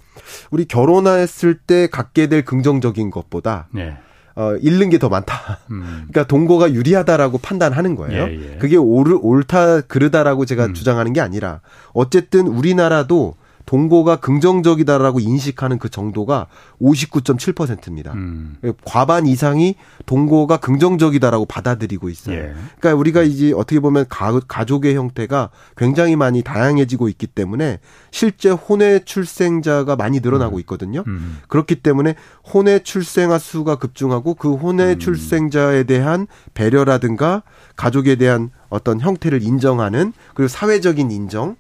[0.51, 3.97] 우리 결혼했을 때 갖게 될 긍정적인 것보다 예.
[4.35, 5.61] 어, 잃는 게 더 많다.
[5.71, 5.83] 음.
[6.11, 8.25] 그러니까 동거가 유리하다라고 판단하는 거예요.
[8.25, 8.59] 예, 예.
[8.59, 10.75] 그게 옳, 옳다 그르다라고 제가 음.
[10.75, 11.61] 주장하는 게 아니라
[11.95, 13.35] 어쨌든 우리나라도
[13.67, 16.47] 동거가 긍정적이다라고 인식하는 그 정도가
[16.81, 18.13] 59.7%입니다.
[18.15, 18.57] 음.
[18.85, 19.75] 과반 이상이
[20.07, 22.37] 동거가 긍정적이다라고 받아들이고 있어요.
[22.37, 22.55] 예.
[22.79, 27.81] 그러니까 우리가 이제 어떻게 보면 가, 가족의 형태가 굉장히 많이 다양해지고 있기 때문에
[28.13, 31.03] 실제 혼외 출생자가 많이 늘어나고 있거든요.
[31.09, 31.39] 음.
[31.49, 32.15] 그렇기 때문에
[32.45, 34.99] 혼외 출생아 수가 급증하고 그 혼외 음.
[35.01, 37.43] 출생자에 대한 배려라든가
[37.75, 41.57] 가족에 대한 어떤 형태를 인정하는 그리고 사회적인 인정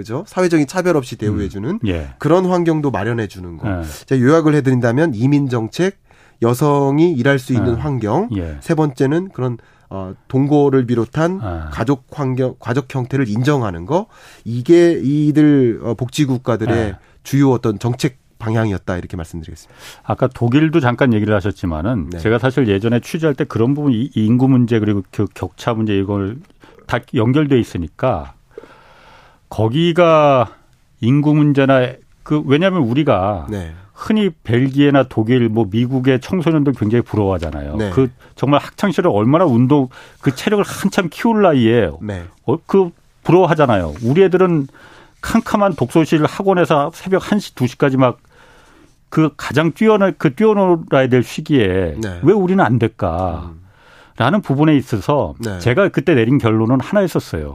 [0.00, 0.24] 그죠?
[0.26, 2.14] 사회적인 차별 없이 대우해주는 예.
[2.18, 3.68] 그런 환경도 마련해주는 거.
[3.68, 3.82] 예.
[4.06, 5.98] 제가 요약을 해드린다면 이민 정책,
[6.40, 7.80] 여성이 일할 수 있는 예.
[7.80, 8.56] 환경, 예.
[8.60, 9.58] 세 번째는 그런
[9.90, 11.70] 어 동거를 비롯한 아.
[11.70, 14.06] 가족 환경, 가족 형태를 인정하는 거
[14.44, 16.96] 이게 이들 어, 복지 국가들의 예.
[17.24, 19.80] 주요 어떤 정책 방향이었다 이렇게 말씀드리겠습니다.
[20.02, 22.18] 아까 독일도 잠깐 얘기를 하셨지만은 네.
[22.18, 26.38] 제가 사실 예전에 취재할 때 그런 부분 이 인구 문제 그리고 그 격차 문제 이걸
[26.86, 28.34] 다 연결돼 있으니까
[29.50, 30.54] 거기가
[31.00, 31.92] 인구 문제나
[32.22, 33.72] 그 왜냐하면 우리가 네.
[33.92, 37.76] 흔히 벨기에나 독일 뭐 미국의 청소년들 굉장히 부러워하잖아요.
[37.76, 37.90] 네.
[37.90, 39.88] 그 정말 학창 시절 얼마나 운동
[40.22, 42.24] 그 체력을 한참 키울 나이에 네.
[42.46, 42.90] 어, 그
[43.24, 43.94] 부러워하잖아요.
[44.02, 44.68] 우리 애들은
[45.20, 48.30] 캄캄한 독서실 학원에서 새벽 1시, 2시까지 막
[49.10, 52.20] 그 가장 뛰어날 그 뛰어놀아야 될 시기에 네.
[52.22, 53.52] 왜 우리는 안 될까?
[54.16, 55.58] 라는 부분에 있어서 네.
[55.58, 57.54] 제가 그때 내린 결론은 하나였었어요.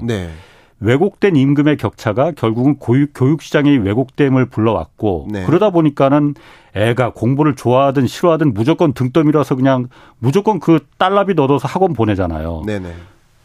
[0.86, 0.91] 네.
[0.91, 5.45] 왜곡된 임금의 격차가 결국은 교육, 교육 시장의 왜곡됨을 불러왔고 네.
[5.45, 6.36] 그러다 보니까는
[6.75, 9.88] 애가 공부를 좋아하든 싫어하든 무조건 등 떠밀어서 그냥
[10.19, 12.63] 무조건 그 달러비 넣어서 학원 보내잖아요.
[12.65, 12.79] 네.
[12.79, 12.93] 네.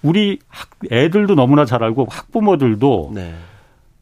[0.02, 3.34] 우리 학, 애들도 너무나 잘 알고 학부모들도 네.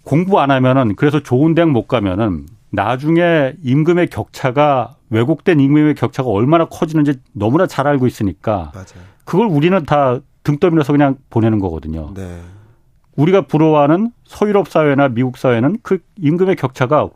[0.04, 6.66] 공부 안 하면은 그래서 좋은 대학 못 가면은 나중에 임금의 격차가 왜곡된 임금의 격차가 얼마나
[6.66, 9.06] 커지는지 너무나 잘 알고 있으니까 맞아요.
[9.24, 12.14] 그걸 우리는 다 등 떠밀어서 그냥 보내는 거거든요.
[12.14, 12.40] 네.
[13.18, 17.08] 우리가 부러워하는 서유럽 사회나 미국 사회는 그 임금의 격차가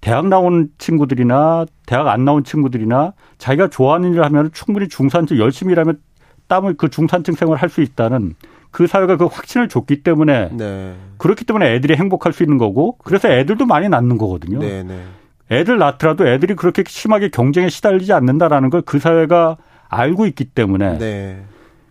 [0.00, 6.00] 대학 나온 친구들이나 대학 안 나온 친구들이나 자기가 좋아하는 일을 하면 충분히 중산층 열심히 일하면
[6.48, 8.34] 땀을 그 중산층 생활을 할 수 있다는
[8.70, 10.94] 그 사회가 그 확신을 줬기 때문에 네.
[11.18, 14.58] 그렇기 때문에 애들이 행복할 수 있는 거고 그래서 애들도 많이 낳는 거거든요.
[14.58, 14.82] 네.
[14.82, 15.02] 네.
[15.50, 19.58] 애들 낳더라도 애들이 그렇게 심하게 경쟁에 시달리지 않는다라는 걸 그 사회가
[19.90, 21.44] 알고 있기 때문에 네.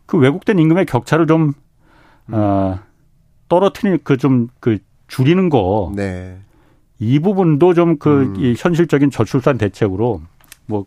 [0.07, 1.53] 그 왜곡된 임금의 격차를 좀
[2.31, 2.79] 어,
[3.51, 4.77] 떨어뜨리는 그좀그
[5.09, 6.37] 줄이는 거 네.
[6.99, 8.53] 이 부분도 좀그 음.
[8.57, 10.21] 현실적인 저출산 대책으로
[10.67, 10.85] 뭐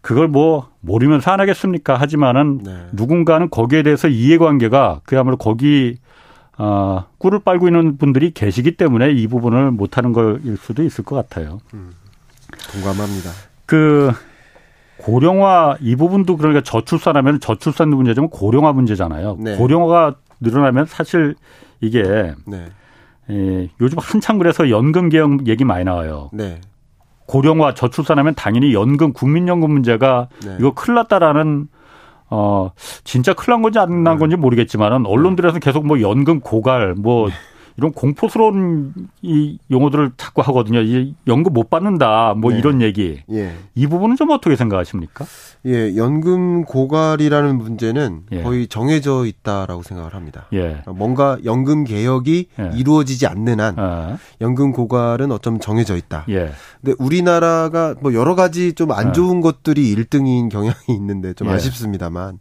[0.00, 1.96] 그걸 뭐 모르면서 안 하겠습니까?
[1.96, 2.86] 하지만은 네.
[2.92, 5.96] 누군가는 거기에 대해서 이해관계가 그야말로 거기
[6.56, 11.58] 어, 꿀을 빨고 있는 분들이 계시기 때문에 이 부분을 못하는 거일 수도 있을 것 같아요.
[12.72, 13.30] 동감합니다.
[13.66, 14.12] 그
[14.98, 19.38] 고령화 이 부분도 그러니까 저출산하면 저출산 문제지만 고령화 문제잖아요.
[19.40, 19.56] 네.
[19.56, 21.34] 고령화가 늘어나면 사실
[21.80, 22.66] 이게 네.
[23.30, 26.30] 예, 요즘 한참 그래서 연금 개혁 얘기 많이 나와요.
[26.32, 26.60] 네.
[27.26, 30.56] 고령화 저출산하면 당연히 연금 국민연금 문제가 네.
[30.60, 31.68] 이거 큰일 났다라는
[32.30, 32.70] 어
[33.04, 37.28] 진짜 큰일 난 건지 안 난 건지 모르겠지만은 언론들에서 계속 뭐 연금 고갈 뭐
[37.76, 40.80] 이런 공포스러운 이 용어들을 자꾸 하거든요.
[40.80, 42.58] 이 연금 못 받는다 뭐 네.
[42.58, 43.22] 이런 얘기.
[43.30, 43.52] 예.
[43.74, 45.26] 이 부분은 좀 어떻게 생각하십니까?
[45.66, 48.42] 예, 연금 고갈이라는 문제는 예.
[48.42, 50.46] 거의 정해져 있다라고 생각을 합니다.
[50.52, 50.82] 예.
[50.86, 52.70] 뭔가 연금 개혁이 예.
[52.74, 56.24] 이루어지지 않는 한 아, 연금 고갈은 어쩜 정해져 있다.
[56.30, 56.52] 예.
[56.80, 59.12] 근데 우리나라가 뭐 여러 가지 좀안 예.
[59.12, 61.52] 좋은 것들이 1등인 경향이 있는데 좀 예.
[61.52, 62.38] 아쉽습니다만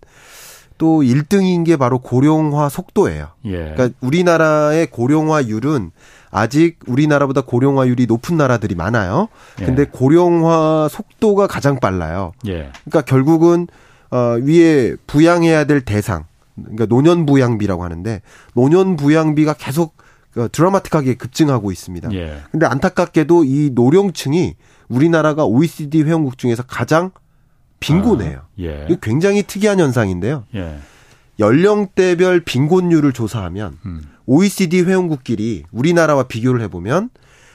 [0.78, 3.28] 또 1등인 게 바로 고령화 속도예요.
[3.46, 3.52] 예.
[3.52, 5.92] 그러니까 우리나라의 고령화율은
[6.32, 9.30] 아직 우리나라보다 고령화율이 높은 나라들이 많아요.
[9.62, 9.66] 예.
[9.66, 12.34] 근데 고령화 속도가 가장 빨라요.
[12.48, 12.72] 예.
[12.84, 13.68] 그러니까 결국은
[14.12, 18.22] 어 위에 부양해야 될 대상, 그러니까 노년 부양비라고 하는데
[18.54, 19.96] 노년 부양비가 계속
[20.32, 22.14] 그 드라마틱하게 급증하고 있습니다.
[22.14, 22.42] 예.
[22.52, 24.56] 근데 안타깝게도 이 노령층이
[24.90, 27.12] 우리나라가 OECD 회원국 중에서 가장
[27.86, 28.42] 빈곤해요.
[28.60, 28.86] 예.
[28.90, 30.46] 이거 굉장히 특이한 현상인데요.
[30.56, 30.78] 예.
[31.40, 34.02] 연령대별 빈곤율을 조사하면 음.
[34.26, 37.10] OECD 회원국끼리 우리나라와 비교를 해보면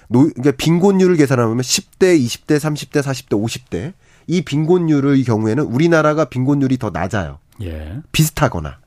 [0.09, 3.93] 노, 그러니까 빈곤율을 계산하면 10대, 20대, 30대, 40대, 50대
[4.27, 7.39] 이 빈곤율의 경우에는 우리나라가 빈곤율이 더 낮아요.
[7.63, 8.01] 예.
[8.13, 8.79] 비슷하거나.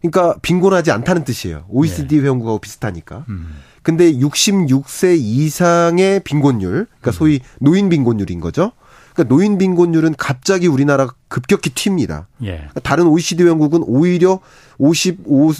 [0.00, 1.64] 그러니까 빈곤하지 않다는 뜻이에요.
[1.68, 2.20] OECD 예.
[2.22, 3.24] 회원국하고 비슷하니까.
[3.28, 3.56] 음.
[3.82, 7.12] 근데 66세 이상의 빈곤율, 그러니까 음.
[7.12, 8.72] 소위 노인 빈곤율인 거죠.
[9.14, 12.26] 그러니까 노인 빈곤율은 갑자기 우리나라가 급격히 튑니다.
[12.44, 12.68] 예.
[12.82, 14.40] 다른 OECD 회원국은 오히려
[14.78, 15.52] 55,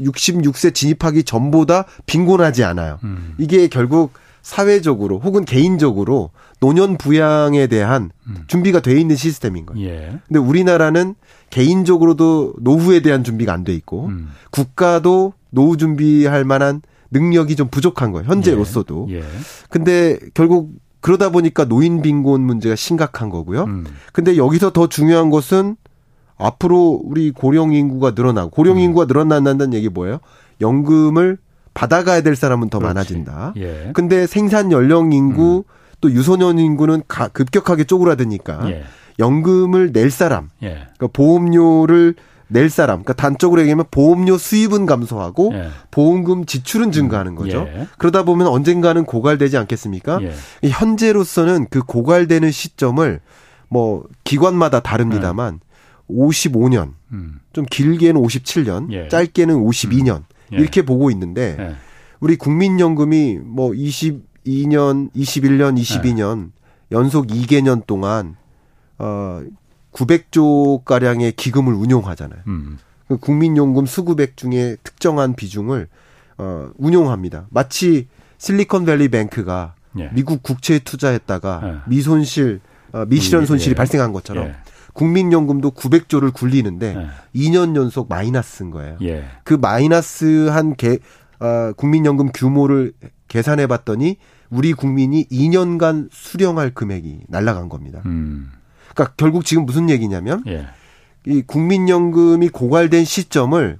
[0.00, 2.98] 66세 진입하기 전보다 빈곤하지 않아요.
[3.04, 3.34] 음.
[3.38, 6.30] 이게 결국 사회적으로 혹은 개인적으로
[6.60, 8.44] 노년 부양에 대한 음.
[8.46, 9.86] 준비가 돼 있는 시스템인 거예요.
[9.88, 10.18] 예.
[10.26, 11.14] 근데 우리나라는
[11.50, 14.30] 개인적으로도 노후에 대한 준비가 안 돼 있고 음.
[14.50, 18.28] 국가도 노후 준비할 만한 능력이 좀 부족한 거예요.
[18.28, 19.08] 현재로서도.
[19.10, 19.16] 예.
[19.16, 19.22] 예.
[19.70, 23.64] 근데 결국 그러다 보니까 노인 빈곤 문제가 심각한 거고요.
[23.64, 23.84] 음.
[24.12, 25.76] 근데 여기서 더 중요한 것은
[26.36, 28.80] 앞으로 우리 고령 인구가 늘어나고 고령 음.
[28.80, 30.20] 인구가 늘어난다는 얘기 뭐예요?
[30.60, 31.38] 연금을
[31.74, 32.94] 받아가야 될 사람은 더 그렇지.
[32.94, 33.54] 많아진다.
[33.56, 33.90] 예.
[33.94, 35.72] 근데 생산 연령 인구 음.
[36.00, 38.84] 또 유소년 인구는 가, 급격하게 쪼그라드니까 예.
[39.18, 40.86] 연금을 낼 사람, 예.
[40.96, 42.14] 그러니까 보험료를
[42.48, 45.68] 낼 사람, 그러니까 단적으로 얘기하면 보험료 수입은 감소하고 예.
[45.90, 47.68] 보험금 지출은 증가하는 거죠.
[47.68, 47.86] 예.
[47.98, 50.20] 그러다 보면 언젠가는 고갈되지 않겠습니까?
[50.22, 50.32] 예.
[50.68, 53.20] 현재로서는 그 고갈되는 시점을
[53.68, 55.60] 뭐 기관마다 다릅니다만
[56.10, 57.40] 55년, 음.
[57.52, 59.08] 좀 길게는 57년, 예.
[59.08, 60.24] 짧게는 52년
[60.54, 60.56] 예.
[60.56, 61.76] 이렇게 보고 있는데 예.
[62.20, 66.50] 우리 국민연금이 뭐 22년, 21년, 22년
[66.92, 68.36] 연속 2개년 동안
[68.98, 69.42] 어
[69.92, 72.40] 900조 가량의 기금을 운용하잖아요.
[72.46, 72.78] 음.
[73.08, 75.88] 그 국민연금 수급액 중에 특정한 비중을
[76.38, 77.46] 어 운용합니다.
[77.50, 80.10] 마치 실리콘밸리 뱅크가 예.
[80.12, 81.90] 미국 국채에 투자했다가 예.
[81.90, 82.60] 미손실,
[82.92, 83.46] 어, 미실현 예.
[83.46, 83.74] 손실이 예.
[83.74, 84.54] 발생한 것처럼 예.
[84.92, 87.40] 국민연금도 900조를 굴리는데 예.
[87.40, 88.98] 2년 연속 마이너스인 거예요.
[89.02, 89.24] 예.
[89.44, 90.98] 그 마이너스한 개,
[91.40, 92.92] 어, 국민연금 규모를
[93.28, 94.16] 계산해 봤더니
[94.50, 98.02] 우리 국민이 2년간 수령할 금액이 날라간 겁니다.
[98.06, 98.50] 음.
[98.98, 100.66] 그러니까 결국 지금 무슨 얘기냐면 예.
[101.24, 103.78] 이 국민연금이 고갈된 시점을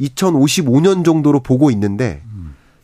[0.00, 2.22] 2055년 정도로 보고 있는데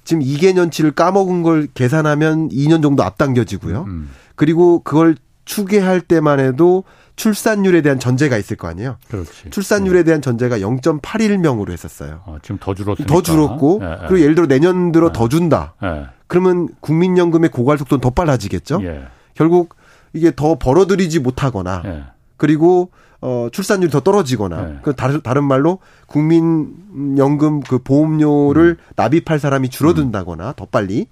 [0.04, 3.84] 지금 2개년치를 까먹은 걸 계산하면 2년 정도 앞당겨지고요.
[3.88, 4.10] 음.
[4.36, 6.84] 그리고 그걸 추계할 때만 해도
[7.16, 8.96] 출산율에 대한 전제가 있을 거 아니에요.
[9.08, 9.50] 그렇지.
[9.50, 12.22] 출산율에 대한 전제가 0.81명으로 했었어요.
[12.26, 13.12] 어, 지금 더 줄었으니까.
[13.12, 13.96] 더 줄었고 예, 예.
[14.08, 15.74] 그리고 예를 들어 내년 들어 더 준다.
[15.82, 16.06] 예.
[16.26, 18.80] 그러면 국민연금의 고갈 속도는 더 빨라지겠죠.
[18.82, 19.04] 예.
[19.34, 19.76] 결국
[20.14, 22.04] 이게 더 벌어들이지 못하거나 예.
[22.36, 22.90] 그리고
[23.20, 24.78] 어 출산율이 더 떨어지거나 네.
[24.82, 28.92] 그 다른 다른 말로 국민연금 그 보험료를 음.
[28.96, 31.08] 납입할 사람이 줄어든다거나 더 빨리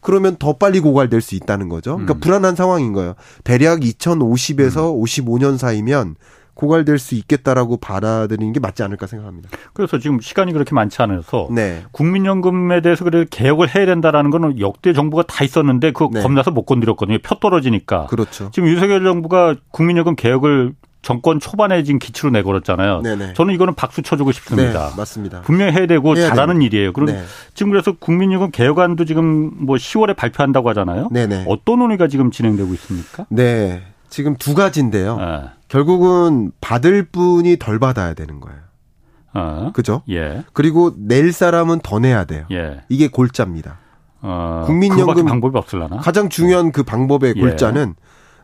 [0.00, 1.92] 그러면 더 빨리 고갈될 수 있다는 거죠.
[1.94, 2.20] 그러니까 음.
[2.20, 3.14] 불안한 상황인 거예요.
[3.44, 6.14] 대략 2050에서 55년 사이면
[6.56, 9.50] 고갈될 수 있겠다라고 받아들이는 게 맞지 않을까 생각합니다.
[9.74, 11.84] 그래서 지금 시간이 그렇게 많지 않아서 네.
[11.92, 16.22] 국민연금에 대해서 그래 개혁을 해야 된다라는 거는 역대 정부가 다 있었는데 그 네.
[16.22, 17.18] 겁나서 못 건드렸거든요.
[17.22, 18.06] 표 떨어지니까.
[18.06, 18.50] 그렇죠.
[18.52, 23.02] 지금 윤석열 정부가 국민연금 개혁을 정권 초반에 지금 기치로 내걸었잖아요.
[23.02, 23.34] 네네.
[23.34, 24.88] 저는 이거는 박수 쳐주고 싶습니다.
[24.88, 25.42] 네, 맞습니다.
[25.42, 26.74] 분명히 해야 되고 해야 잘하는 됩니다.
[26.74, 26.92] 일이에요.
[26.92, 27.22] 그럼 네.
[27.54, 31.10] 지금 그래서 국민연금 개혁안도 지금 뭐 10월에 발표한다고 하잖아요.
[31.12, 31.44] 네네.
[31.48, 33.26] 어떤 논의가 지금 진행되고 있습니까?
[33.28, 33.82] 네.
[34.08, 35.18] 지금 두 가지인데요.
[35.20, 38.58] 아, 결국은 받을 분이 덜 받아야 되는 거예요.
[39.32, 40.02] 아, 그죠?
[40.08, 42.46] 예, 그리고 낼 사람은 더 내야 돼요.
[42.50, 42.82] 예.
[42.88, 43.78] 이게 골자입니다.
[44.22, 45.98] 어, 국민연금 방법이 없을라나?
[45.98, 47.40] 가장 중요한 그 방법의 예.
[47.40, 47.94] 골자는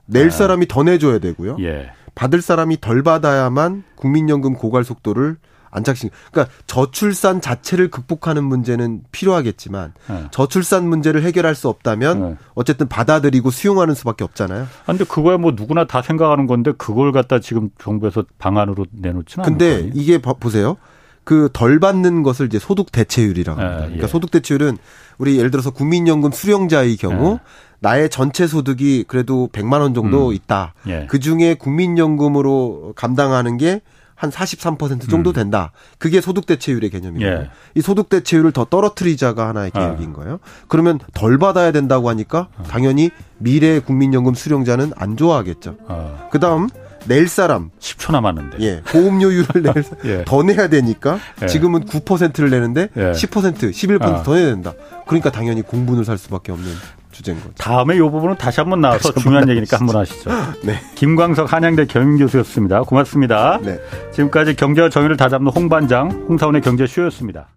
[0.07, 1.57] 낼 사람이 더 내줘야 되고요.
[1.61, 5.37] 예, 받을 사람이 덜 받아야만 국민연금 고갈 속도를
[5.73, 6.11] 안착시.
[6.31, 10.25] 그러니까 저출산 자체를 극복하는 문제는 필요하겠지만 예.
[10.31, 12.37] 저출산 문제를 해결할 수 없다면 네.
[12.55, 14.63] 어쨌든 받아들이고 수용하는 수밖에 없잖아요.
[14.65, 19.79] 아, 근데 그거야 뭐 누구나 다 생각하는 건데 그걸 갖다 지금 정부에서 방안으로 내놓지는 근데
[19.81, 19.91] 거예요.
[19.95, 20.77] 이게 봐- 보세요.
[21.25, 23.77] 그 덜 받는 것을 이제 소득 대체율이라고 합니다.
[23.83, 24.09] 예, 그러니까 예.
[24.11, 24.77] 소득 대체율은
[25.19, 27.39] 우리 예를 들어서 국민연금 수령자의 경우 예.
[27.79, 30.35] 나의 전체 소득이 그래도 100만 원 정도 음.
[30.35, 30.75] 있다.
[30.89, 31.07] 예.
[31.09, 33.81] 그 중에 국민연금으로 감당하는 게
[34.23, 35.73] 한 43% 정도 된다.
[35.99, 37.29] 그게 소득 대체율의 개념이에요.
[37.29, 37.43] 음.
[37.43, 37.51] 예.
[37.75, 39.81] 이 소득 대체율을 더 떨어뜨리자가 하나의 아.
[39.81, 40.39] 계획인 거예요.
[40.69, 45.75] 그러면 덜 받아야 된다고 하니까 당연히 미래 국민연금 수령자는 안 좋아하겠죠.
[45.89, 46.69] 어, 그다음
[47.09, 48.59] 낼 사람 10초 남았는데.
[48.61, 50.23] 예, 보험료율을 낼, 사- 예.
[50.25, 51.47] 더 내야 되니까 예.
[51.49, 53.01] 지금은 9%를 내는데 예.
[53.11, 54.37] 10%, 11%더 아.
[54.37, 54.73] 내야 된다.
[55.09, 56.71] 그러니까 당연히 공분을 살 수밖에 없는
[57.13, 57.53] 주제인 거죠.
[57.59, 60.31] 다음에 이 부분은 다시 한번 나와서 중요한 얘기니까 한번 하시죠.
[60.65, 60.81] 네.
[60.95, 62.83] 김광석 한양대 경영교수였습니다.
[62.83, 63.59] 고맙습니다.
[63.63, 63.79] 네.
[64.13, 67.49] 지금까지 경제와 정의를 다잡는 홍반장, 홍사원의 경제쇼였습니다.